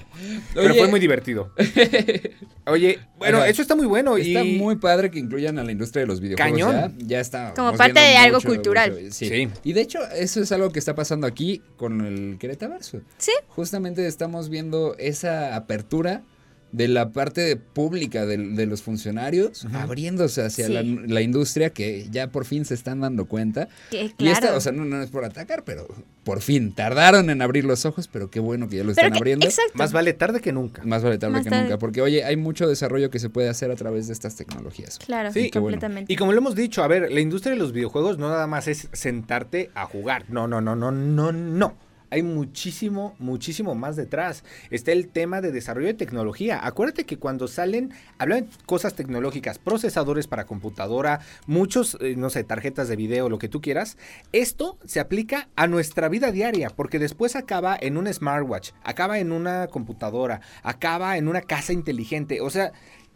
[0.54, 0.78] Pero Oye.
[0.78, 1.52] fue muy divertido.
[2.66, 3.48] Oye, bueno, Ajá.
[3.48, 4.16] eso está muy bueno.
[4.16, 4.56] Está y...
[4.58, 6.52] muy padre que incluyan a la industria de los videojuegos.
[6.66, 6.98] Cañón.
[6.98, 7.54] Ya, ya está.
[7.54, 8.92] Como parte de algo cultural.
[8.92, 9.28] mucho, sí.
[9.28, 9.48] Sí.
[9.64, 13.00] Y de hecho, eso es algo que está pasando aquí con el Querétaverso.
[13.18, 13.32] Sí.
[13.48, 16.22] Justamente estamos viendo esa apertura
[16.72, 20.72] de la parte pública de, los funcionarios abriéndose hacia Sí.
[20.72, 23.68] la, la industria que ya por fin se están dando cuenta.
[23.90, 25.86] Que, Y esta, o sea, no, no es por atacar, pero
[26.24, 29.12] por fin tardaron en abrir los ojos, pero qué bueno que ya lo Pero están
[29.12, 29.46] que- abriendo.
[29.46, 29.72] exacto.
[29.74, 30.82] Más vale tarde que nunca.
[30.84, 31.64] Más vale tarde Más que tarde.
[31.64, 34.98] nunca, porque oye, hay mucho desarrollo que se puede hacer a través de estas tecnologías.
[34.98, 35.60] Claro, Sí, bueno.
[35.60, 36.12] completamente.
[36.12, 38.66] Y como lo hemos dicho, a ver, la industria de los videojuegos no nada más
[38.68, 40.24] es sentarte a jugar.
[40.28, 41.76] No, no, no, no, no, no.
[42.12, 44.44] Hay muchísimo, muchísimo más detrás.
[44.70, 46.60] Está el tema de desarrollo de tecnología.
[46.62, 52.44] Acuérdate que cuando salen, hablan de cosas tecnológicas, procesadores para computadora, muchos, eh, no sé,
[52.44, 53.96] tarjetas de video, lo que tú quieras.
[54.32, 59.32] Esto se aplica a nuestra vida diaria, porque después acaba en un smartwatch, acaba en
[59.32, 62.42] una computadora, acaba en una casa inteligente.
[62.42, 62.72] O sea,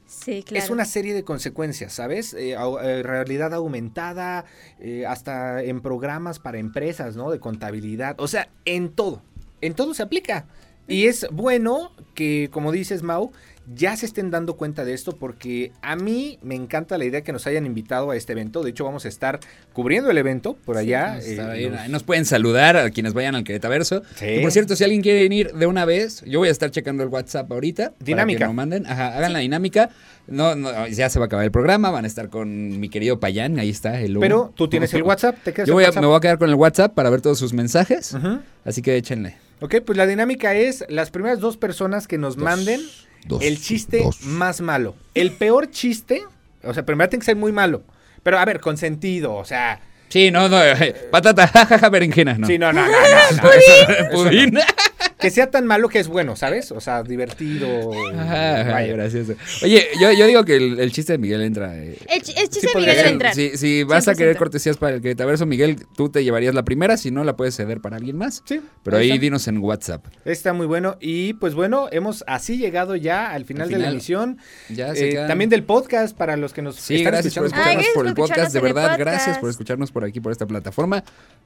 [0.06, 0.64] Sí, claro.
[0.64, 2.32] es una serie de consecuencias, ¿sabes?
[2.34, 4.44] Eh, eh, realidad aumentada,
[4.78, 7.30] eh, hasta en programas para empresas, ¿no?
[7.30, 9.22] De contabilidad, o sea, en todo,
[9.60, 10.46] en todo se aplica.
[10.88, 13.32] Y es bueno que, como dices, Mau,
[13.74, 17.32] ya se estén dando cuenta de esto porque a mí me encanta la idea que
[17.32, 18.62] nos hayan invitado a este evento.
[18.62, 19.40] De hecho, vamos a estar
[19.72, 21.18] cubriendo el evento por allá.
[21.22, 24.02] Eh, nos pueden saludar a quienes vayan al Querétaverso.
[24.14, 24.26] Sí.
[24.26, 27.02] Y por cierto, si alguien quiere ir de una vez, yo voy a estar checando
[27.02, 27.92] el WhatsApp ahorita.
[27.98, 28.38] Dinámica.
[28.38, 28.86] Para que nos manden.
[28.86, 29.90] Ajá, hagan la dinámica.
[30.28, 31.90] No, no, ya se va a acabar el programa.
[31.90, 33.58] Van a estar con mi querido Payán.
[33.58, 34.00] Ahí está.
[34.00, 34.18] el.
[34.18, 36.00] Pero tú tienes el WhatsApp, te quedas Yo el voy a- WhatsApp?
[36.02, 38.16] me voy a quedar con el WhatsApp para ver todos sus mensajes.
[38.64, 39.36] Así que échenle.
[39.60, 42.80] Ok, pues la dinámica es las primeras dos personas que nos manden
[43.26, 44.22] dos, el chiste dos.
[44.22, 44.94] más malo.
[45.14, 46.22] El peor chiste,
[46.62, 47.82] o sea, primero tiene que ser muy malo.
[48.22, 50.62] Pero a ver, con sentido, o sea, Sí, no, no.
[50.62, 52.34] eh, Patata, jajaja, berenjena.
[52.38, 52.46] No.
[52.46, 52.90] Sí, no, no, no.
[52.92, 54.58] no, no, eso- Pudín.
[55.18, 56.70] Que sea tan malo que es bueno, ¿sabes?
[56.72, 57.66] O sea, divertido.
[58.14, 58.92] Ajá, ajá, vaya.
[58.92, 59.34] gracioso.
[59.62, 61.74] Oye, yo, yo digo que el, el chiste de Miguel entra.
[61.76, 63.34] eh, El, ch- el chiste Sí, de Miguel debe entrar.
[63.34, 64.16] Si, si vas a 100%.
[64.16, 67.56] querer cortesías para el Queretaverso, Miguel, tú te llevarías la primera, si no la puedes
[67.56, 68.42] ceder para alguien más.
[68.44, 70.04] Sí, Pero ahí dinos en WhatsApp.
[70.26, 70.96] Está muy bueno.
[71.00, 74.38] Y pues bueno, hemos así llegado ya al final, Al de la emisión.
[74.68, 77.46] Ya se Eh, quedan- también del podcast para los que nos Sí, están gracias por
[77.46, 77.70] escuchando.
[77.70, 80.46] Ay, escucharnos por por el podcast, de verdad, gracias por escucharnos por aquí, por esta
[80.46, 81.02] plataforma.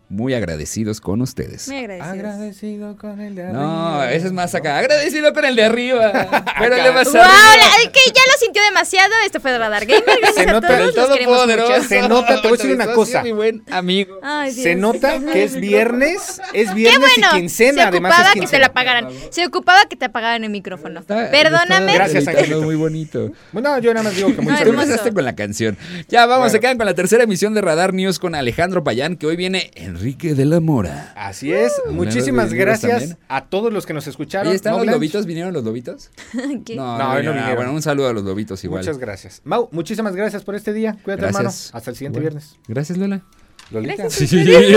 [0.09, 1.69] Muy agradecidos con ustedes.
[1.69, 2.13] Muy agradecidos.
[2.13, 4.13] Agradecido con el de No, arriba.
[4.13, 4.79] ese es más acá.
[4.79, 6.11] Agradecido con el de arriba.
[6.59, 7.21] Pero el de más ¡Wow!
[7.23, 7.67] arriba.
[7.85, 9.13] la- que ya lo sintió demasiado.
[9.25, 10.05] Esto fue Radar Gamer.
[10.05, 10.81] Gracias Se a nota todos.
[10.81, 11.73] El los queremos todopoderoso.
[11.77, 11.89] mucho.
[11.89, 13.23] Se nota, te voy a decir una cosa.
[13.23, 14.19] Mi buen amigo.
[14.23, 17.29] Ay, Se nota que es viernes, es Qué viernes bueno.
[17.37, 18.67] y quincena, se además ocupaba es que te quincena.
[18.67, 19.09] la pagaran.
[19.31, 21.01] Se ocupaba que te apagaran el micrófono.
[21.01, 21.93] Está- Perdóname.
[21.93, 22.63] está Gracias, Angelito.
[22.63, 23.33] Muy bonito.
[23.53, 25.77] Bueno, yo nada más digo que muchas Ay, Tú empezaste con la canción.
[26.09, 26.53] Ya vamos, Bueno.
[26.53, 29.71] se quedan con la tercera emisión de Radar News con Alejandro Payán, que hoy viene
[29.75, 31.13] Enrique de la Mora.
[31.17, 31.73] Así es.
[31.87, 33.19] Uh, Muchísimas gracias también.
[33.29, 34.49] a todos los que nos escucharon.
[34.49, 34.97] Oye, ¿están ¿No, los Blanche?
[34.97, 35.27] lobitos?
[35.27, 36.11] ¿Vinieron los lobitos?
[36.65, 36.77] ¿Qué?
[36.77, 37.35] No, No, no, vinieron.
[37.35, 37.57] Vinieron.
[37.57, 38.81] Bueno, un saludo a los lobitos igual.
[38.83, 39.43] Muchas gracias.
[39.45, 40.93] Mau, muchísimas gracias por este día.
[41.05, 41.37] Cuídate, Gracias.
[41.67, 41.77] hermano.
[41.79, 42.59] Hasta el siguiente Bueno, viernes.
[42.67, 43.23] Gracias, Lola.
[43.71, 44.11] Lolita.
[44.11, 44.73] Sí, sí, sí, sí,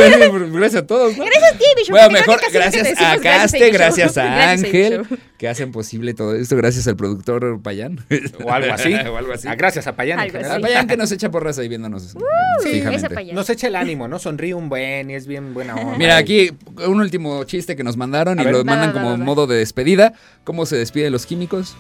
[0.51, 1.17] gracias a todos.
[1.17, 1.25] ¿no?
[1.25, 1.91] Gracias a ti, Bishop.
[1.91, 5.05] Bueno, mejor gracias a Caste, gracias a Ángel,
[5.37, 6.55] que hacen posible todo esto.
[6.55, 8.05] Gracias al productor Payán.
[8.43, 8.93] O algo así.
[9.11, 9.47] o algo así.
[9.47, 10.19] Ah, gracias a Payán.
[10.19, 10.55] en Algo general.
[10.57, 12.13] Al Payán que nos echa porras ahí viéndonos
[12.63, 13.09] fijamente.
[13.09, 13.35] Payán.
[13.35, 14.19] Nos echa el ánimo, ¿no?
[14.19, 15.97] Sonríe un buen y es bien buena onda.
[15.97, 16.51] Mira, aquí
[16.85, 18.53] un último chiste que nos mandaron A y ver.
[18.53, 20.13] lo mandan como modo de despedida.
[20.43, 21.75] ¿Cómo se despiden los químicos?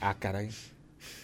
[0.00, 0.48] Ah, caray.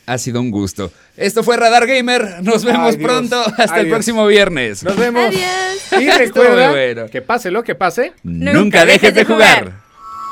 [0.08, 0.90] Ha sido un gusto.
[1.18, 2.42] Esto fue Radar Gamer.
[2.42, 3.44] Nos vemos pronto.
[3.58, 4.82] Hasta el próximo viernes.
[4.82, 5.26] Nos vemos.
[5.26, 6.02] Adiós.
[6.02, 7.06] Y recuerda bueno.
[7.10, 8.14] que pase lo que pase.
[8.22, 9.70] Nunca dejes de jugar.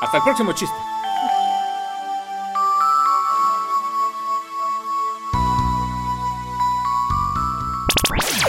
[0.01, 0.75] Hasta el próximo chiste.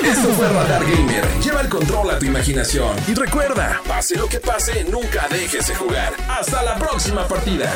[0.06, 1.26] Esto fue Radar Gamer.
[1.44, 2.96] Lleva el control a tu imaginación.
[3.06, 6.14] Y recuerda, pase lo que pase, nunca dejes de jugar.
[6.30, 7.70] Hasta la próxima partida.